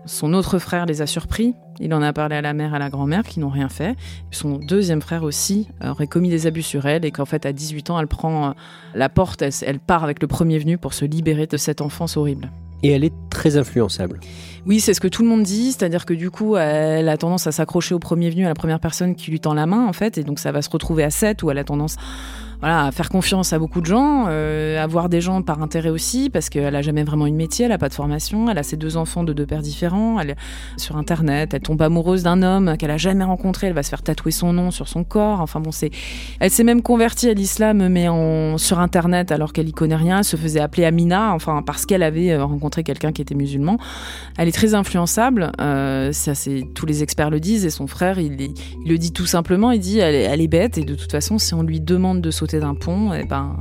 Son 0.05 0.33
autre 0.33 0.59
frère 0.59 0.85
les 0.85 1.01
a 1.01 1.07
surpris. 1.07 1.55
Il 1.79 1.93
en 1.93 2.01
a 2.01 2.13
parlé 2.13 2.35
à 2.35 2.41
la 2.41 2.53
mère 2.53 2.73
et 2.73 2.75
à 2.75 2.79
la 2.79 2.89
grand-mère 2.89 3.23
qui 3.23 3.39
n'ont 3.39 3.49
rien 3.49 3.69
fait. 3.69 3.95
Son 4.31 4.57
deuxième 4.57 5.01
frère 5.01 5.23
aussi 5.23 5.67
aurait 5.83 6.07
commis 6.07 6.29
des 6.29 6.47
abus 6.47 6.63
sur 6.63 6.85
elle 6.85 7.05
et 7.05 7.11
qu'en 7.11 7.25
fait, 7.25 7.45
à 7.45 7.53
18 7.53 7.89
ans, 7.91 7.99
elle 7.99 8.07
prend 8.07 8.49
euh, 8.49 8.51
la 8.95 9.09
porte, 9.09 9.41
elle, 9.41 9.79
part 9.79 10.03
avec 10.03 10.21
le 10.21 10.27
premier 10.27 10.59
venu 10.59 10.77
pour 10.77 10.93
se 10.93 11.05
libérer 11.05 11.47
de 11.47 11.57
cette 11.57 11.81
enfance 11.81 12.17
horrible. 12.17 12.51
Et 12.83 12.91
elle 12.91 13.03
est 13.03 13.13
très 13.29 13.57
influençable. 13.57 14.19
Oui, 14.65 14.79
c'est 14.79 14.93
ce 14.93 15.01
que 15.01 15.07
tout 15.07 15.23
le 15.23 15.29
monde 15.29 15.43
dit, 15.43 15.71
c'est-à-dire 15.71 16.05
que 16.05 16.13
du 16.13 16.29
coup, 16.29 16.57
elle 16.57 17.09
a 17.09 17.17
tendance 17.17 17.47
à 17.47 17.51
s'accrocher 17.51 17.95
au 17.95 17.99
premier 17.99 18.29
venu, 18.29 18.45
à 18.45 18.49
la 18.49 18.53
première 18.53 18.79
personne 18.79 19.15
qui 19.15 19.31
lui 19.31 19.39
tend 19.39 19.55
la 19.55 19.65
main, 19.65 19.87
en 19.87 19.93
fait, 19.93 20.17
et 20.17 20.23
donc 20.23 20.37
ça 20.37 20.51
va 20.51 20.61
se 20.61 20.69
retrouver 20.69 21.03
à 21.03 21.09
7 21.09 21.41
où 21.41 21.49
elle 21.49 21.57
a 21.57 21.63
tendance 21.63 21.95
voilà, 22.59 22.91
faire 22.91 23.09
confiance 23.09 23.53
à 23.53 23.59
beaucoup 23.59 23.81
de 23.81 23.85
gens, 23.85 24.25
euh, 24.29 24.83
avoir 24.83 25.09
des 25.09 25.21
gens 25.21 25.43
par 25.43 25.61
intérêt 25.61 25.89
aussi, 25.89 26.31
parce 26.31 26.49
qu'elle 26.49 26.75
a 26.75 26.81
jamais 26.81 27.03
vraiment 27.03 27.27
eu 27.27 27.31
de 27.31 27.35
métier, 27.35 27.65
elle 27.65 27.71
a 27.71 27.77
pas 27.77 27.89
de 27.89 27.93
formation, 27.93 28.49
elle 28.49 28.57
a 28.57 28.63
ses 28.63 28.77
deux 28.77 28.97
enfants 28.97 29.23
de 29.23 29.31
deux 29.31 29.45
pères 29.45 29.61
différents, 29.61 30.19
elle 30.19 30.31
est 30.31 30.35
sur 30.77 30.97
internet, 30.97 31.53
elle 31.53 31.61
tombe 31.61 31.81
amoureuse 31.83 32.23
d'un 32.23 32.41
homme 32.41 32.75
qu'elle 32.77 32.89
a 32.89 32.97
jamais 32.97 33.23
rencontré, 33.23 33.67
elle 33.67 33.73
va 33.73 33.83
se 33.83 33.89
faire 33.89 34.01
tatouer 34.01 34.31
son 34.31 34.53
nom 34.53 34.71
sur 34.71 34.87
son 34.87 35.03
corps. 35.03 35.41
Enfin 35.41 35.59
bon, 35.59 35.71
c'est, 35.71 35.91
elle 36.39 36.49
s'est 36.49 36.63
même 36.63 36.81
convertie 36.81 37.29
à 37.29 37.33
l'islam, 37.33 37.87
mais 37.89 38.07
sur 38.57 38.79
internet 38.79 39.31
alors 39.31 39.53
qu'elle 39.53 39.69
y 39.69 39.73
connaît 39.73 39.95
rien, 39.95 40.19
elle 40.19 40.23
se 40.23 40.35
faisait 40.35 40.59
appeler 40.59 40.85
Amina, 40.85 41.33
enfin 41.33 41.61
parce 41.63 41.85
qu'elle 41.85 42.03
avait 42.03 42.31
euh, 42.31 42.43
rencontré 42.43 42.83
quelqu'un 42.83 43.11
qui 43.11 43.21
était 43.21 43.35
musulman. 43.35 43.77
Elle 44.37 44.47
est 44.47 44.51
très 44.51 44.73
influençable, 44.73 45.51
euh, 45.61 46.11
ça 46.11 46.33
c'est 46.33 46.63
tous 46.73 46.87
les 46.87 47.03
experts 47.03 47.29
le 47.29 47.39
disent 47.39 47.65
et 47.65 47.69
son 47.69 47.85
frère 47.85 48.19
il, 48.19 48.35
le 48.85 48.97
dit 48.97 49.11
tout 49.13 49.27
simplement, 49.27 49.71
il 49.71 49.79
dit 49.79 49.99
elle, 49.99 50.15
elle 50.15 50.41
est 50.41 50.47
bête 50.47 50.79
et 50.79 50.83
de 50.83 50.95
toute 50.95 51.11
façon 51.11 51.37
si 51.37 51.53
on 51.53 51.61
lui 51.61 51.81
demande 51.81 52.21
de 52.21 52.31
sauter 52.31 52.46
d'un 52.55 52.75
pont, 52.75 53.13
et 53.13 53.21
eh 53.23 53.27
ben. 53.27 53.57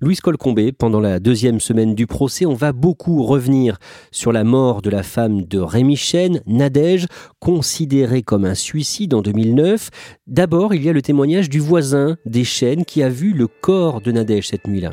Louise 0.00 0.20
Colcombé, 0.20 0.72
pendant 0.72 1.00
la 1.00 1.20
deuxième 1.20 1.60
semaine 1.60 1.94
du 1.94 2.06
procès, 2.06 2.46
on 2.46 2.54
va 2.54 2.72
beaucoup 2.72 3.22
revenir 3.22 3.78
sur 4.10 4.32
la 4.32 4.44
mort 4.44 4.80
de 4.80 4.90
la 4.90 5.02
femme 5.02 5.42
de 5.42 5.58
Rémi 5.58 5.96
Chen, 5.96 6.40
Nadège, 6.46 7.06
considérée 7.40 8.22
comme 8.22 8.44
un 8.44 8.54
suicide 8.54 9.14
en 9.14 9.22
2009. 9.22 9.90
D'abord, 10.26 10.74
il 10.74 10.82
y 10.82 10.88
a 10.88 10.92
le 10.92 11.02
témoignage 11.02 11.50
du 11.50 11.60
voisin 11.60 12.16
des 12.24 12.44
Chen 12.44 12.84
qui 12.84 13.02
a 13.02 13.08
vu 13.08 13.32
le 13.32 13.46
corps 13.48 14.00
de 14.00 14.12
Nadège 14.12 14.48
cette 14.48 14.66
nuit-là. 14.66 14.92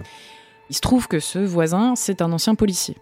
Il 0.70 0.76
se 0.76 0.82
trouve 0.82 1.08
que 1.08 1.20
ce 1.20 1.40
voisin, 1.40 1.94
c'est 1.96 2.22
un 2.22 2.32
ancien 2.32 2.56
policier. 2.56 2.96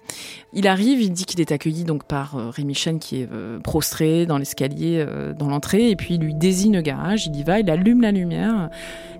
Il 0.52 0.68
arrive, 0.68 1.02
il 1.02 1.12
dit 1.12 1.26
qu'il 1.26 1.40
est 1.40 1.52
accueilli 1.52 1.84
donc 1.84 2.06
par 2.06 2.36
euh, 2.36 2.50
Rémi 2.50 2.74
Chen 2.74 2.98
qui 2.98 3.22
est 3.22 3.30
euh, 3.32 3.60
prostré 3.60 4.26
dans 4.26 4.38
l'escalier, 4.38 5.06
euh, 5.08 5.34
dans 5.34 5.48
l'entrée, 5.48 5.92
et 5.92 5.96
puis 5.96 6.16
il 6.16 6.22
lui 6.22 6.34
désigne 6.34 6.76
le 6.76 6.82
garage, 6.82 7.28
il 7.28 7.36
y 7.36 7.44
va, 7.44 7.60
il 7.60 7.70
allume 7.70 8.02
la 8.02 8.12
lumière, 8.12 8.70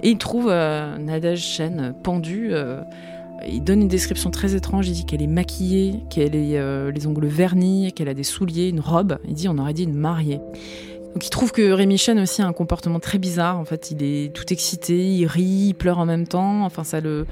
et 0.02 0.10
il 0.10 0.18
trouve 0.18 0.48
Nadège 0.48 1.44
Chen 1.44 1.94
pendue. 2.04 2.54
il 3.48 3.64
donne 3.64 3.84
une 3.84 3.88
description 3.88 4.32
très 4.32 4.56
étrange, 4.56 4.90
il 4.90 4.94
dit 4.94 5.06
qu'elle 5.06 5.22
est 5.22 5.28
maquillée, 5.28 6.04
qu'elle 6.10 6.36
a 6.36 6.90
les 6.90 7.08
ongles 7.08 7.28
vernis, 7.28 7.94
qu'elle 7.94 8.10
a 8.10 8.16
des 8.16 8.24
souliers, 8.24 8.70
une 8.70 8.80
robe. 8.80 9.20
Il 9.28 9.36
dit 9.36 9.48
on 9.48 9.58
aurait 9.60 9.74
dit 9.74 9.84
une 9.84 9.94
mariée. 9.94 10.40
Donc 11.14 11.26
il 11.26 11.30
trouve 11.30 11.52
que 11.52 11.72
Rémi 11.72 11.98
Chen 11.98 12.20
aussi 12.20 12.42
a 12.42 12.48
un 12.48 12.54
comportement 12.54 13.00
très 13.00 13.20
bizarre. 13.20 13.60
En 13.60 13.66
fait, 13.66 13.92
il 13.92 14.02
est 14.02 14.34
tout 14.34 14.52
excité, 14.52 15.14
il 15.14 15.26
rit, 15.28 15.68
il 15.70 15.74
pleure 15.74 16.00
en 16.00 16.06
même 16.06 16.28
temps. 16.28 16.66
Enfin, 16.66 16.84
ça 16.84 17.02
le, 17.02 17.28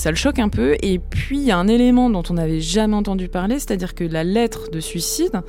ça 0.00 0.10
le 0.10 0.16
choque 0.16 0.38
un 0.38 0.48
peu. 0.48 0.76
Et 0.82 0.98
puis, 0.98 1.38
il 1.38 1.44
y 1.44 1.50
a 1.50 1.58
un 1.58 1.68
élément 1.68 2.10
dont 2.10 2.22
on 2.30 2.34
n'avait 2.34 2.60
jamais 2.60 2.96
entendu 2.96 3.28
parler, 3.28 3.58
c'est-à-dire 3.58 3.94
que 3.94 4.04
la 4.04 4.24
lettre 4.24 4.70
de 4.70 4.80
suicide, 4.80 5.42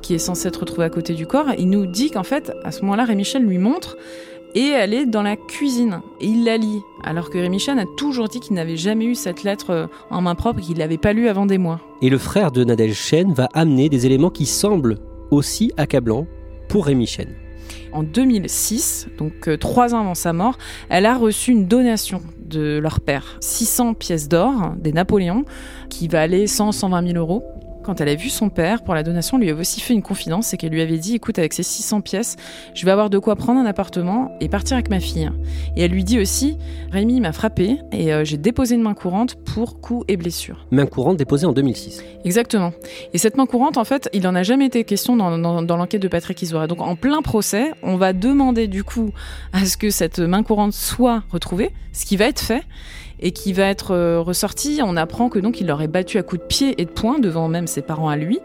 qui 0.00 0.14
est 0.14 0.18
censée 0.18 0.48
être 0.48 0.60
retrouvée 0.60 0.86
à 0.86 0.90
côté 0.90 1.12
du 1.14 1.26
corps, 1.26 1.48
il 1.58 1.68
nous 1.68 1.86
dit 1.86 2.10
qu'en 2.10 2.22
fait, 2.22 2.52
à 2.64 2.72
ce 2.72 2.80
moment-là, 2.82 3.04
Rémichel 3.04 3.44
lui 3.44 3.58
montre 3.58 3.98
et 4.54 4.68
elle 4.68 4.94
est 4.94 5.06
dans 5.06 5.22
la 5.22 5.36
cuisine. 5.36 6.00
Et 6.20 6.26
il 6.26 6.44
la 6.44 6.56
lit. 6.56 6.80
Alors 7.04 7.30
que 7.30 7.38
Rémichel 7.38 7.78
a 7.78 7.84
toujours 7.96 8.28
dit 8.28 8.40
qu'il 8.40 8.56
n'avait 8.56 8.78
jamais 8.78 9.04
eu 9.04 9.14
cette 9.14 9.44
lettre 9.44 9.70
euh, 9.70 9.86
en 10.10 10.22
main 10.22 10.34
propre 10.34 10.60
et 10.60 10.62
qu'il 10.62 10.74
ne 10.74 10.80
l'avait 10.80 10.98
pas 10.98 11.12
lue 11.12 11.28
avant 11.28 11.46
des 11.46 11.58
mois. 11.58 11.80
Et 12.00 12.08
le 12.08 12.18
frère 12.18 12.50
de 12.50 12.64
Nadège 12.64 12.94
Chen 12.94 13.32
va 13.34 13.48
amener 13.52 13.88
des 13.88 14.06
éléments 14.06 14.30
qui 14.30 14.46
semblent 14.46 14.98
aussi 15.30 15.72
accablants 15.76 16.26
pour 16.68 16.86
Rémi 16.86 17.06
Chen. 17.06 17.28
En 17.92 18.02
2006, 18.02 19.08
donc 19.18 19.48
euh, 19.48 19.56
trois 19.56 19.94
ans 19.94 20.00
avant 20.00 20.14
sa 20.14 20.32
mort, 20.32 20.58
elle 20.88 21.06
a 21.06 21.16
reçu 21.16 21.50
une 21.50 21.66
donation 21.66 22.22
de 22.38 22.78
leur 22.78 23.00
père, 23.00 23.36
600 23.40 23.94
pièces 23.94 24.28
d'or 24.28 24.74
des 24.76 24.92
Napoléons, 24.92 25.44
qui 25.88 26.08
valaient 26.08 26.44
100-120 26.44 27.12
000 27.12 27.18
euros. 27.18 27.44
Quand 27.82 28.00
elle 28.00 28.08
a 28.08 28.14
vu 28.14 28.28
son 28.28 28.48
père 28.48 28.82
pour 28.82 28.94
la 28.94 29.02
donation, 29.02 29.38
lui 29.38 29.50
avait 29.50 29.60
aussi 29.60 29.80
fait 29.80 29.94
une 29.94 30.02
confidence, 30.02 30.48
c'est 30.48 30.56
qu'elle 30.56 30.72
lui 30.72 30.80
avait 30.80 30.98
dit 30.98 31.14
écoute, 31.14 31.38
avec 31.38 31.52
ces 31.52 31.62
600 31.62 32.00
pièces, 32.00 32.36
je 32.74 32.84
vais 32.84 32.90
avoir 32.90 33.10
de 33.10 33.18
quoi 33.18 33.36
prendre 33.36 33.60
un 33.60 33.66
appartement 33.66 34.36
et 34.40 34.48
partir 34.48 34.74
avec 34.74 34.90
ma 34.90 35.00
fille. 35.00 35.30
Et 35.76 35.82
elle 35.82 35.90
lui 35.90 36.04
dit 36.04 36.18
aussi 36.18 36.58
Rémi 36.92 37.20
m'a 37.20 37.32
frappé 37.32 37.78
et 37.92 38.12
euh, 38.12 38.24
j'ai 38.24 38.36
déposé 38.36 38.74
une 38.74 38.82
main 38.82 38.94
courante 38.94 39.36
pour 39.36 39.80
coups 39.80 40.04
et 40.08 40.16
blessures. 40.16 40.66
Main 40.70 40.86
courante 40.86 41.16
déposée 41.16 41.46
en 41.46 41.52
2006. 41.52 42.02
Exactement. 42.24 42.72
Et 43.12 43.18
cette 43.18 43.36
main 43.36 43.46
courante, 43.46 43.76
en 43.76 43.84
fait, 43.84 44.08
il 44.12 44.22
n'en 44.22 44.34
a 44.34 44.42
jamais 44.42 44.66
été 44.66 44.84
question 44.84 45.16
dans, 45.16 45.38
dans 45.38 45.76
l'enquête 45.76 46.02
de 46.02 46.08
Patrick 46.08 46.40
Isoire. 46.42 46.68
Donc 46.68 46.80
en 46.80 46.96
plein 46.96 47.22
procès, 47.22 47.72
on 47.82 47.96
va 47.96 48.12
demander 48.12 48.68
du 48.68 48.84
coup 48.84 49.10
à 49.52 49.64
ce 49.64 49.76
que 49.76 49.90
cette 49.90 50.18
main 50.18 50.42
courante 50.42 50.72
soit 50.72 51.22
retrouvée, 51.30 51.70
ce 51.92 52.04
qui 52.04 52.16
va 52.16 52.26
être 52.26 52.40
fait 52.40 52.62
et 53.20 53.32
qui 53.32 53.52
va 53.52 53.64
être 53.64 53.92
euh, 53.92 54.20
ressorti. 54.20 54.80
On 54.82 54.96
apprend 54.96 55.28
que 55.28 55.38
donc 55.38 55.60
il 55.60 55.66
l'aurait 55.66 55.88
battu 55.88 56.18
à 56.18 56.22
coups 56.22 56.42
de 56.42 56.46
pied 56.46 56.80
et 56.80 56.84
de 56.84 56.90
poing 56.90 57.18
devant 57.18 57.48
même 57.48 57.66
ses 57.66 57.82
parents 57.82 58.08
à 58.08 58.16
lui. 58.16 58.40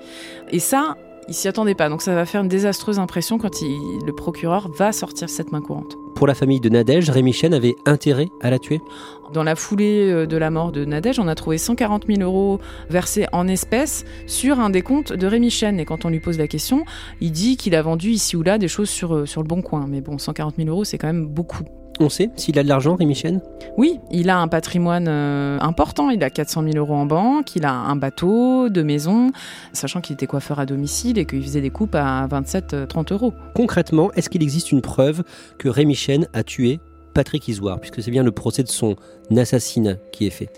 Et 0.52 0.60
ça, 0.60 0.96
il 1.28 1.34
s'y 1.34 1.48
attendait 1.48 1.76
pas. 1.76 1.90
Donc 1.90 2.02
ça 2.02 2.14
va 2.14 2.26
faire 2.26 2.42
une 2.42 2.48
désastreuse 2.48 3.00
impression 3.00 3.38
quand 3.38 3.62
le 3.62 4.12
procureur 4.12 4.70
va 4.78 4.92
sortir 4.92 5.30
cette 5.30 5.52
main 5.52 5.62
courante. 5.62 5.98
Pour 6.16 6.28
la 6.28 6.34
famille 6.34 6.62
de 6.62 6.70
Nadège, 6.70 7.10
Rémi 7.10 7.34
Chen 7.34 7.54
avait 7.54 7.76
intérêt 7.86 8.30
à 8.42 8.50
la 8.50 8.58
tuer? 8.58 8.80
Dans 9.34 9.44
la 9.44 9.56
foulée 9.56 10.10
euh, 10.12 10.26
de 10.26 10.38
la 10.38 10.50
mort 10.50 10.72
de 10.72 10.86
Nadège, 10.86 11.20
on 11.20 11.28
a 11.28 11.36
trouvé 11.36 11.58
140 11.58 12.06
000 12.08 12.22
euros 12.22 12.60
versés 12.90 13.26
en 13.34 13.48
espèces 13.48 14.06
sur 14.28 14.60
un 14.60 14.70
décompte 14.70 15.12
de 15.12 15.28
Rémi 15.28 15.50
Chen. 15.50 15.80
Et 15.80 15.86
quand 15.86 16.06
on 16.06 16.10
lui 16.10 16.20
pose 16.20 16.38
la 16.38 16.48
question, 16.48 16.86
il 17.20 17.32
dit 17.32 17.58
qu'il 17.58 17.76
a 17.76 17.82
vendu 17.82 18.12
ici 18.12 18.38
ou 18.38 18.44
là 18.44 18.58
des 18.58 18.68
choses 18.68 18.90
sur, 18.90 19.14
euh, 19.14 19.26
sur 19.26 19.42
le 19.42 19.48
bon 19.48 19.62
coin. 19.62 19.88
Mais 19.90 20.00
bon, 20.00 20.18
140 20.18 20.56
000 20.56 20.70
euros, 20.70 20.84
c'est 20.86 20.98
quand 20.98 21.08
même 21.08 21.28
beaucoup. 21.28 21.66
On 22.00 22.10
sait 22.10 22.30
s'il 22.36 22.60
a 22.60 22.64
de 22.64 22.68
l'argent, 22.68 22.96
Rémi 22.96 23.16
Chen? 23.16 23.42
Oui, 23.78 24.00
il 24.12 24.30
a 24.30 24.38
un 24.38 24.50
patrimoine 24.50 25.08
euh, 25.08 25.58
important. 25.62 26.10
Il 26.10 26.24
a 26.24 26.30
400 26.30 26.64
000 26.64 26.78
euros 26.78 26.96
en 26.96 27.06
banque, 27.06 27.56
il 27.56 27.66
a 27.66 27.72
un 27.72 27.96
bateau, 27.96 28.70
deux 28.70 28.84
maisons, 28.84 29.32
sachant 29.72 30.02
qu'il 30.02 30.14
était 30.14 30.28
coiffeur 30.28 30.60
à 30.60 30.66
domicile 30.66 31.18
et 31.18 31.26
qu'il 31.26 31.42
faisait 31.42 31.62
des 31.62 31.70
coupes 31.70 31.96
à 31.96 32.28
27-30 32.28 33.14
euros. 33.14 33.34
Concrètement, 33.54 34.12
est-ce 34.14 34.30
qu'il 34.30 34.44
existe 34.44 34.72
une 34.72 34.82
preuve 34.82 35.24
que 35.58 35.70
Rémi 35.70 35.96
Chen 35.96 36.28
a 36.34 36.44
tué 36.44 36.80
Patrick 37.14 37.48
Isoire, 37.48 37.80
puisque 37.80 38.04
c'est 38.04 38.12
bien 38.12 38.24
le 38.24 38.32
procès 38.32 38.64
de 38.64 38.68
son 38.68 38.98
assassinat 39.36 39.96
qui 40.12 40.28
est 40.28 40.32
fait 40.32 40.50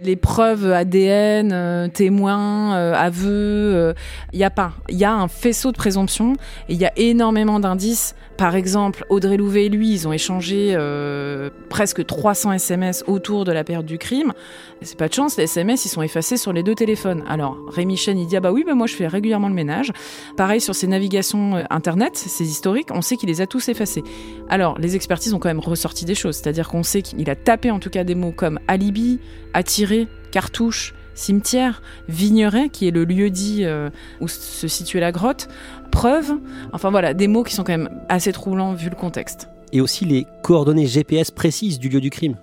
les 0.00 0.14
preuves 0.14 0.70
ADN, 0.70 1.50
euh, 1.52 1.88
témoins, 1.88 2.76
euh, 2.76 2.94
aveux, 2.94 3.94
il 4.32 4.38
n'y 4.38 4.44
a 4.44 4.50
pas. 4.50 4.70
Il 4.88 4.96
y 4.96 5.04
a 5.04 5.12
un 5.12 5.26
faisceau 5.26 5.72
de 5.72 5.76
présomption 5.76 6.34
et 6.68 6.74
il 6.74 6.78
y 6.78 6.84
a 6.84 6.92
énormément 6.96 7.58
d'indices 7.58 8.14
par 8.38 8.54
exemple, 8.54 9.04
Audrey 9.08 9.36
Louvet 9.36 9.66
et 9.66 9.68
lui, 9.68 9.92
ils 9.92 10.06
ont 10.06 10.12
échangé 10.12 10.72
euh, 10.76 11.50
presque 11.68 12.06
300 12.06 12.52
SMS 12.52 13.02
autour 13.08 13.44
de 13.44 13.50
la 13.50 13.64
période 13.64 13.84
du 13.84 13.98
crime. 13.98 14.32
C'est 14.80 14.96
pas 14.96 15.08
de 15.08 15.12
chance, 15.12 15.36
les 15.36 15.42
SMS, 15.42 15.84
ils 15.86 15.88
sont 15.88 16.02
effacés 16.02 16.36
sur 16.36 16.52
les 16.52 16.62
deux 16.62 16.76
téléphones. 16.76 17.24
Alors, 17.28 17.58
Rémi 17.68 17.96
Chen, 17.96 18.16
il 18.16 18.28
dit 18.28 18.36
Ah 18.36 18.40
bah 18.40 18.52
oui, 18.52 18.62
bah 18.64 18.76
moi 18.76 18.86
je 18.86 18.94
fais 18.94 19.08
régulièrement 19.08 19.48
le 19.48 19.54
ménage. 19.54 19.92
Pareil 20.36 20.60
sur 20.60 20.76
ses 20.76 20.86
navigations 20.86 21.56
euh, 21.56 21.64
internet, 21.68 22.16
ses 22.16 22.48
historiques, 22.48 22.90
on 22.92 23.02
sait 23.02 23.16
qu'il 23.16 23.28
les 23.28 23.40
a 23.40 23.48
tous 23.48 23.68
effacés. 23.68 24.04
Alors, 24.48 24.78
les 24.78 24.94
expertises 24.94 25.34
ont 25.34 25.40
quand 25.40 25.48
même 25.48 25.58
ressorti 25.58 26.04
des 26.04 26.14
choses, 26.14 26.36
c'est-à-dire 26.36 26.68
qu'on 26.68 26.84
sait 26.84 27.02
qu'il 27.02 27.28
a 27.28 27.34
tapé 27.34 27.72
en 27.72 27.80
tout 27.80 27.90
cas 27.90 28.04
des 28.04 28.14
mots 28.14 28.30
comme 28.30 28.60
alibi, 28.68 29.18
attiré, 29.52 30.06
cartouche, 30.30 30.94
cimetière, 31.18 31.82
Vigneret, 32.08 32.68
qui 32.68 32.88
est 32.88 32.90
le 32.90 33.04
lieu 33.04 33.30
dit 33.30 33.64
euh, 33.64 33.90
où 34.20 34.28
se 34.28 34.68
situait 34.68 35.00
la 35.00 35.12
grotte, 35.12 35.48
preuve, 35.90 36.32
enfin 36.72 36.90
voilà, 36.90 37.14
des 37.14 37.28
mots 37.28 37.42
qui 37.42 37.54
sont 37.54 37.64
quand 37.64 37.76
même 37.76 37.90
assez 38.08 38.32
troublants 38.32 38.74
vu 38.74 38.88
le 38.88 38.96
contexte. 38.96 39.48
Et 39.72 39.80
aussi 39.80 40.04
les 40.04 40.26
coordonnées 40.42 40.86
GPS 40.86 41.30
précises 41.30 41.78
du 41.78 41.88
lieu 41.88 42.00
du 42.00 42.10
crime. 42.10 42.36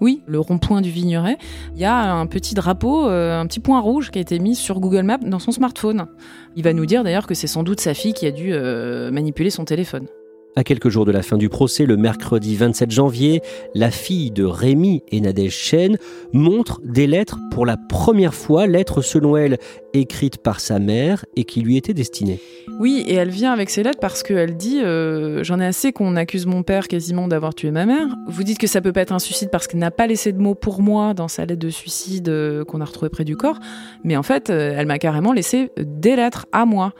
Oui, 0.00 0.22
le 0.26 0.40
rond-point 0.40 0.80
du 0.80 0.90
Vigneret. 0.90 1.36
Il 1.74 1.80
y 1.80 1.84
a 1.84 2.14
un 2.14 2.26
petit 2.26 2.54
drapeau, 2.54 3.06
euh, 3.06 3.38
un 3.38 3.46
petit 3.46 3.60
point 3.60 3.80
rouge 3.80 4.10
qui 4.10 4.18
a 4.18 4.22
été 4.22 4.38
mis 4.38 4.54
sur 4.54 4.80
Google 4.80 5.02
Maps 5.02 5.18
dans 5.18 5.38
son 5.38 5.52
smartphone. 5.52 6.06
Il 6.56 6.64
va 6.64 6.72
nous 6.72 6.86
dire 6.86 7.04
d'ailleurs 7.04 7.26
que 7.26 7.34
c'est 7.34 7.46
sans 7.46 7.62
doute 7.62 7.80
sa 7.80 7.92
fille 7.92 8.14
qui 8.14 8.26
a 8.26 8.30
dû 8.30 8.52
euh, 8.52 9.10
manipuler 9.10 9.50
son 9.50 9.66
téléphone. 9.66 10.06
À 10.56 10.64
quelques 10.64 10.88
jours 10.88 11.04
de 11.04 11.12
la 11.12 11.22
fin 11.22 11.36
du 11.36 11.48
procès, 11.48 11.86
le 11.86 11.96
mercredi 11.96 12.56
27 12.56 12.90
janvier, 12.90 13.40
la 13.76 13.92
fille 13.92 14.32
de 14.32 14.42
Rémi 14.44 15.04
et 15.12 15.20
Nadège 15.20 15.56
Chen 15.56 15.96
montre 16.32 16.80
des 16.82 17.06
lettres 17.06 17.38
pour 17.52 17.66
la 17.66 17.76
première 17.76 18.34
fois, 18.34 18.66
lettres 18.66 19.00
selon 19.00 19.36
elle 19.36 19.58
écrites 19.92 20.38
par 20.38 20.58
sa 20.58 20.80
mère 20.80 21.24
et 21.36 21.44
qui 21.44 21.60
lui 21.60 21.76
étaient 21.76 21.94
destinées. 21.94 22.40
Oui, 22.80 23.04
et 23.06 23.14
elle 23.14 23.30
vient 23.30 23.52
avec 23.52 23.70
ces 23.70 23.82
lettres 23.82 24.00
parce 24.00 24.22
qu'elle 24.22 24.56
dit 24.56 24.80
euh, 24.82 25.44
J'en 25.44 25.60
ai 25.60 25.66
assez 25.66 25.92
qu'on 25.92 26.16
accuse 26.16 26.46
mon 26.46 26.62
père 26.62 26.88
quasiment 26.88 27.28
d'avoir 27.28 27.54
tué 27.54 27.70
ma 27.70 27.86
mère. 27.86 28.06
Vous 28.26 28.42
dites 28.42 28.58
que 28.58 28.66
ça 28.66 28.80
peut 28.80 28.92
pas 28.92 29.02
être 29.02 29.12
un 29.12 29.18
suicide 29.18 29.50
parce 29.50 29.66
qu'elle 29.66 29.80
n'a 29.80 29.90
pas 29.90 30.06
laissé 30.06 30.32
de 30.32 30.38
mots 30.38 30.54
pour 30.54 30.80
moi 30.80 31.14
dans 31.14 31.28
sa 31.28 31.44
lettre 31.44 31.60
de 31.60 31.70
suicide 31.70 32.28
euh, 32.28 32.64
qu'on 32.64 32.80
a 32.80 32.84
retrouvée 32.84 33.10
près 33.10 33.24
du 33.24 33.36
corps. 33.36 33.58
Mais 34.02 34.16
en 34.16 34.22
fait, 34.22 34.50
euh, 34.50 34.74
elle 34.76 34.86
m'a 34.86 34.98
carrément 34.98 35.32
laissé 35.32 35.70
des 35.78 36.16
lettres 36.16 36.46
à 36.52 36.64
moi. 36.64 36.92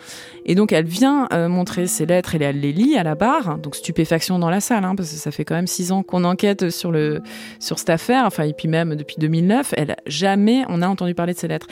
Et 0.47 0.55
donc 0.55 0.73
elle 0.73 0.87
vient 0.87 1.29
montrer 1.49 1.87
ces 1.87 2.07
lettres 2.07 2.35
et 2.35 2.43
elle 2.43 2.61
les 2.61 2.73
lit 2.73 2.97
à 2.97 3.03
la 3.03 3.15
barre. 3.15 3.40
Donc 3.63 3.77
stupéfaction 3.77 4.39
dans 4.39 4.51
la 4.51 4.61
salle, 4.61 4.85
hein, 4.85 4.95
parce 4.95 5.11
que 5.11 5.17
ça 5.17 5.31
fait 5.31 5.45
quand 5.45 5.55
même 5.55 5.67
six 5.67 5.93
ans 5.93 6.03
qu'on 6.03 6.25
enquête 6.25 6.71
sur, 6.71 6.91
le, 6.93 7.21
sur 7.59 7.79
cette 7.79 7.91
affaire. 7.91 8.25
Enfin, 8.25 8.45
et 8.45 8.53
puis 8.53 8.69
même 8.69 8.97
depuis 8.97 9.17
2009, 9.19 9.75
elle, 9.77 9.97
jamais 10.07 10.65
on 10.69 10.83
a 10.83 10.89
entendu 10.89 11.15
parler 11.15 11.35
de 11.35 11.39
ces 11.39 11.49
lettres. 11.49 11.67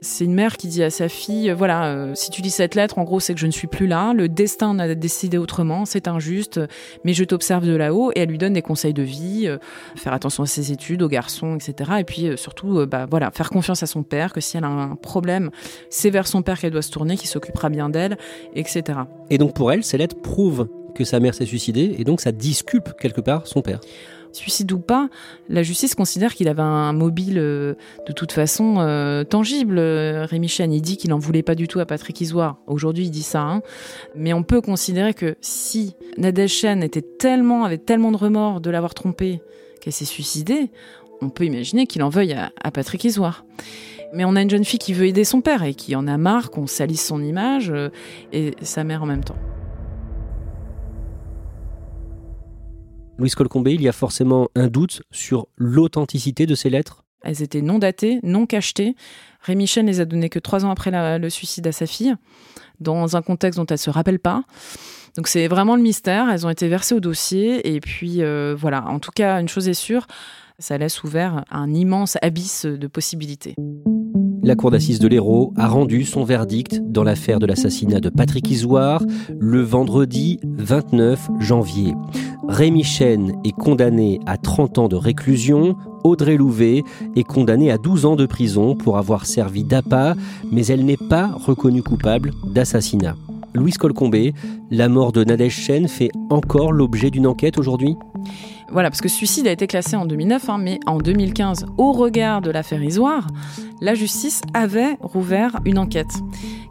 C'est 0.00 0.26
une 0.26 0.34
mère 0.34 0.58
qui 0.58 0.68
dit 0.68 0.82
à 0.82 0.90
sa 0.90 1.08
fille, 1.08 1.50
voilà, 1.56 1.86
euh, 1.86 2.14
si 2.14 2.30
tu 2.30 2.42
lis 2.42 2.50
cette 2.50 2.74
lettre, 2.74 2.98
en 2.98 3.04
gros, 3.04 3.18
c'est 3.18 3.32
que 3.32 3.40
je 3.40 3.46
ne 3.46 3.50
suis 3.50 3.66
plus 3.66 3.86
là, 3.86 4.12
le 4.12 4.28
destin 4.28 4.78
a 4.78 4.94
décidé 4.94 5.38
autrement, 5.38 5.86
c'est 5.86 6.06
injuste, 6.06 6.60
mais 7.04 7.14
je 7.14 7.24
t'observe 7.24 7.66
de 7.66 7.74
là-haut, 7.74 8.12
et 8.14 8.20
elle 8.20 8.28
lui 8.28 8.36
donne 8.36 8.52
des 8.52 8.62
conseils 8.62 8.92
de 8.92 9.02
vie, 9.02 9.44
euh, 9.46 9.56
faire 9.94 10.12
attention 10.12 10.42
à 10.42 10.46
ses 10.46 10.70
études, 10.70 11.02
aux 11.02 11.08
garçons, 11.08 11.56
etc. 11.56 11.92
Et 12.00 12.04
puis 12.04 12.28
euh, 12.28 12.36
surtout, 12.36 12.86
bah 12.86 13.06
voilà, 13.08 13.30
faire 13.30 13.48
confiance 13.48 13.82
à 13.82 13.86
son 13.86 14.02
père, 14.02 14.34
que 14.34 14.40
si 14.42 14.58
elle 14.58 14.64
a 14.64 14.68
un 14.68 14.96
problème, 14.96 15.50
c'est 15.88 16.10
vers 16.10 16.26
son 16.26 16.42
père 16.42 16.58
qu'elle 16.60 16.72
doit 16.72 16.82
se 16.82 16.90
tourner, 16.90 17.16
qui 17.16 17.26
s'occupera 17.26 17.70
bien 17.70 17.88
d'elle, 17.88 18.18
etc. 18.54 19.00
Et 19.30 19.38
donc 19.38 19.54
pour 19.54 19.72
elle, 19.72 19.82
ces 19.82 19.96
lettres 19.96 20.20
prouvent 20.20 20.68
que 20.96 21.04
sa 21.04 21.20
mère 21.20 21.34
s'est 21.34 21.46
suicidée, 21.46 21.94
et 21.98 22.04
donc 22.04 22.20
ça 22.20 22.32
disculpe 22.32 22.90
quelque 22.98 23.20
part 23.20 23.46
son 23.46 23.62
père 23.62 23.80
suicide 24.36 24.70
ou 24.72 24.78
pas, 24.78 25.08
la 25.48 25.62
justice 25.62 25.94
considère 25.94 26.34
qu'il 26.34 26.48
avait 26.48 26.62
un 26.62 26.92
mobile 26.92 27.38
euh, 27.38 27.74
de 28.06 28.12
toute 28.12 28.32
façon 28.32 28.76
euh, 28.78 29.24
tangible. 29.24 29.78
Rémi 29.78 30.48
Chen, 30.48 30.72
il 30.72 30.82
dit 30.82 30.96
qu'il 30.96 31.10
n'en 31.10 31.18
voulait 31.18 31.42
pas 31.42 31.54
du 31.54 31.66
tout 31.66 31.80
à 31.80 31.86
Patrick 31.86 32.20
Isoire. 32.20 32.58
Aujourd'hui, 32.66 33.04
il 33.04 33.10
dit 33.10 33.22
ça. 33.22 33.40
Hein. 33.42 33.62
Mais 34.14 34.32
on 34.32 34.42
peut 34.42 34.60
considérer 34.60 35.14
que 35.14 35.36
si 35.40 35.94
Nadège 36.18 36.52
Chen 36.52 36.82
était 36.82 37.02
tellement, 37.02 37.64
avait 37.64 37.78
tellement 37.78 38.12
de 38.12 38.16
remords 38.16 38.60
de 38.60 38.70
l'avoir 38.70 38.94
trompée 38.94 39.40
qu'elle 39.80 39.92
s'est 39.92 40.04
suicidée, 40.04 40.70
on 41.20 41.30
peut 41.30 41.44
imaginer 41.44 41.86
qu'il 41.86 42.02
en 42.02 42.10
veuille 42.10 42.34
à, 42.34 42.52
à 42.62 42.70
Patrick 42.70 43.04
Isoire. 43.04 43.44
Mais 44.12 44.24
on 44.24 44.36
a 44.36 44.42
une 44.42 44.50
jeune 44.50 44.64
fille 44.64 44.78
qui 44.78 44.92
veut 44.92 45.06
aider 45.06 45.24
son 45.24 45.40
père 45.40 45.62
et 45.62 45.74
qui 45.74 45.96
en 45.96 46.06
a 46.06 46.16
marre 46.16 46.50
qu'on 46.50 46.66
salisse 46.66 47.06
son 47.06 47.22
image 47.22 47.70
euh, 47.70 47.88
et 48.32 48.54
sa 48.62 48.84
mère 48.84 49.02
en 49.02 49.06
même 49.06 49.24
temps. 49.24 49.36
Louis 53.18 53.30
Colcombé, 53.30 53.72
il 53.72 53.80
y 53.82 53.88
a 53.88 53.92
forcément 53.92 54.48
un 54.54 54.68
doute 54.68 55.02
sur 55.10 55.46
l'authenticité 55.56 56.44
de 56.44 56.54
ces 56.54 56.68
lettres? 56.68 57.04
Elles 57.22 57.42
étaient 57.42 57.62
non 57.62 57.78
datées, 57.78 58.20
non 58.22 58.46
cachetées. 58.46 58.94
Rémi 59.40 59.66
Chen 59.66 59.86
les 59.86 60.00
a 60.00 60.04
données 60.04 60.28
que 60.28 60.38
trois 60.38 60.66
ans 60.66 60.70
après 60.70 60.90
le 61.18 61.30
suicide 61.30 61.66
à 61.66 61.72
sa 61.72 61.86
fille, 61.86 62.14
dans 62.80 63.16
un 63.16 63.22
contexte 63.22 63.58
dont 63.58 63.66
elle 63.66 63.74
ne 63.74 63.78
se 63.78 63.90
rappelle 63.90 64.18
pas. 64.18 64.42
Donc 65.16 65.28
c'est 65.28 65.48
vraiment 65.48 65.76
le 65.76 65.82
mystère. 65.82 66.28
Elles 66.28 66.46
ont 66.46 66.50
été 66.50 66.68
versées 66.68 66.94
au 66.94 67.00
dossier. 67.00 67.74
Et 67.74 67.80
puis 67.80 68.22
euh, 68.22 68.54
voilà, 68.56 68.86
en 68.86 68.98
tout 68.98 69.12
cas, 69.14 69.40
une 69.40 69.48
chose 69.48 69.66
est 69.66 69.74
sûre, 69.74 70.06
ça 70.58 70.76
laisse 70.76 71.02
ouvert 71.02 71.44
un 71.50 71.72
immense 71.72 72.18
abysse 72.20 72.66
de 72.66 72.86
possibilités. 72.86 73.54
La 74.46 74.54
cour 74.54 74.70
d'assises 74.70 75.00
de 75.00 75.08
l'Hérault 75.08 75.52
a 75.56 75.66
rendu 75.66 76.04
son 76.04 76.22
verdict 76.22 76.80
dans 76.80 77.02
l'affaire 77.02 77.40
de 77.40 77.46
l'assassinat 77.46 77.98
de 77.98 78.10
Patrick 78.10 78.48
Isoire 78.48 79.02
le 79.40 79.60
vendredi 79.60 80.38
29 80.44 81.30
janvier. 81.40 81.94
Rémi 82.46 82.84
Chen 82.84 83.32
est 83.44 83.50
condamné 83.50 84.20
à 84.24 84.36
30 84.36 84.78
ans 84.78 84.86
de 84.86 84.94
réclusion, 84.94 85.74
Audrey 86.04 86.36
Louvet 86.36 86.84
est 87.16 87.24
condamnée 87.24 87.72
à 87.72 87.76
12 87.76 88.06
ans 88.06 88.14
de 88.14 88.24
prison 88.24 88.76
pour 88.76 88.98
avoir 88.98 89.26
servi 89.26 89.64
d'appât, 89.64 90.14
mais 90.52 90.64
elle 90.66 90.84
n'est 90.84 90.96
pas 90.96 91.26
reconnue 91.26 91.82
coupable 91.82 92.30
d'assassinat. 92.46 93.16
Louise 93.56 93.78
Colcombé, 93.78 94.34
la 94.70 94.88
mort 94.88 95.12
de 95.12 95.24
Nadège 95.24 95.56
Chen 95.56 95.88
fait 95.88 96.10
encore 96.30 96.72
l'objet 96.72 97.10
d'une 97.10 97.26
enquête 97.26 97.58
aujourd'hui? 97.58 97.96
Voilà, 98.70 98.90
parce 98.90 99.00
que 99.00 99.08
suicide 99.08 99.46
a 99.46 99.52
été 99.52 99.66
classé 99.66 99.96
en 99.96 100.06
2009, 100.06 100.50
hein, 100.50 100.58
mais 100.58 100.80
en 100.86 100.98
2015, 100.98 101.66
au 101.78 101.92
regard 101.92 102.42
de 102.42 102.50
l'affaire 102.50 102.82
Isoire, 102.82 103.26
la 103.80 103.94
justice 103.94 104.42
avait 104.54 104.96
rouvert 105.00 105.58
une 105.64 105.78
enquête 105.78 106.12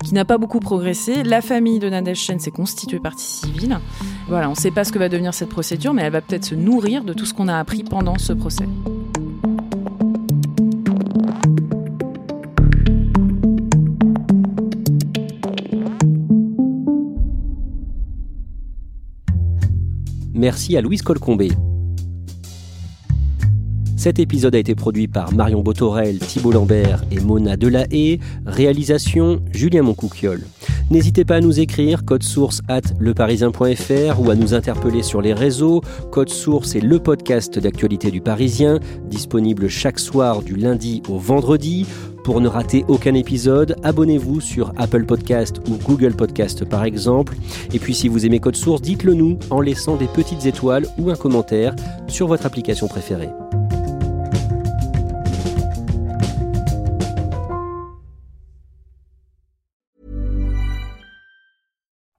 qui 0.04 0.14
n'a 0.14 0.26
pas 0.26 0.38
beaucoup 0.38 0.60
progressé. 0.60 1.24
La 1.24 1.42
famille 1.42 1.80
de 1.80 1.90
Nadège 1.90 2.20
Chen 2.20 2.40
s'est 2.40 2.52
constituée 2.52 3.00
partie 3.00 3.26
civile. 3.26 3.80
Voilà, 4.28 4.48
on 4.48 4.52
ne 4.52 4.58
sait 4.58 4.72
pas 4.72 4.84
ce 4.84 4.92
que 4.92 5.00
va 5.00 5.10
devenir 5.10 5.34
cette 5.34 5.50
procédure, 5.50 5.94
mais 5.94 6.04
elle 6.04 6.12
va 6.12 6.22
peut-être 6.22 6.46
se 6.46 6.56
nourrir 6.56 7.04
de 7.04 7.14
tout 7.14 7.26
ce 7.26 7.34
qu'on 7.34 7.48
a 7.48 7.58
appris 7.58 7.84
pendant 7.84 8.18
ce 8.18 8.34
procès. 8.34 8.66
Merci 20.46 20.78
à 20.78 20.82
Louise 20.82 21.02
Colcombé. 21.02 21.50
Cet 23.98 24.20
épisode 24.20 24.54
a 24.54 24.60
été 24.60 24.76
produit 24.76 25.08
par 25.08 25.34
Marion 25.34 25.64
Botorel, 25.64 26.20
Thibault 26.20 26.52
Lambert 26.52 27.04
et 27.10 27.20
Mona 27.20 27.58
Delahaye. 27.58 28.20
Réalisation 28.46 29.42
Julien 29.52 29.82
Moncouquiole. 29.82 30.44
N'hésitez 30.92 31.26
pas 31.26 31.38
à 31.38 31.42
nous 31.42 31.60
écrire 31.60 32.06
code 32.06 32.22
source 32.22 32.62
at 32.68 32.82
leparisien.fr 33.00 34.22
ou 34.22 34.30
à 34.30 34.36
nous 34.36 34.54
interpeller 34.54 35.02
sur 35.02 35.20
les 35.20 35.34
réseaux. 35.34 35.82
Code 36.12 36.30
source 36.30 36.76
est 36.76 36.80
le 36.80 37.00
podcast 37.00 37.58
d'actualité 37.58 38.12
du 38.12 38.22
Parisien, 38.22 38.80
disponible 39.06 39.68
chaque 39.68 39.98
soir 39.98 40.44
du 40.44 40.56
lundi 40.56 41.02
au 41.10 41.18
vendredi. 41.18 41.88
Pour 42.26 42.42
ne 42.42 42.48
rater 42.48 42.84
aucun 42.88 43.14
épisode, 43.14 43.76
abonnez-vous 43.84 44.42
sur 44.42 44.74
Apple 44.78 45.06
Podcast 45.06 45.60
ou 45.70 45.78
Google 45.78 46.16
Podcast 46.16 46.66
par 46.66 46.84
exemple. 46.84 47.36
Et 47.72 47.78
puis 47.78 47.94
si 47.94 48.08
vous 48.08 48.26
aimez 48.26 48.40
Code 48.40 48.56
Source, 48.56 48.82
dites-le 48.82 49.14
nous 49.14 49.38
en 49.52 49.62
laissant 49.62 49.96
des 49.96 50.08
petites 50.08 50.48
étoiles 50.48 50.88
ou 50.98 51.12
un 51.12 51.16
commentaire 51.16 51.76
sur 52.08 52.26
votre 52.26 52.48
application 52.48 52.88
préférée. 52.88 53.30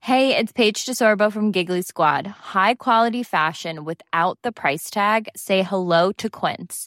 Hey, 0.02 0.36
it's 0.36 0.52
Paige 0.52 0.86
DeSorbo 0.86 1.32
from 1.32 1.50
Giggly 1.50 1.82
Squad. 1.82 2.28
High 2.54 2.76
quality 2.76 3.24
fashion 3.24 3.84
without 3.84 4.38
the 4.44 4.52
price 4.52 4.88
tag? 4.88 5.26
Say 5.34 5.64
hello 5.64 6.12
to 6.12 6.30
Quince. 6.30 6.86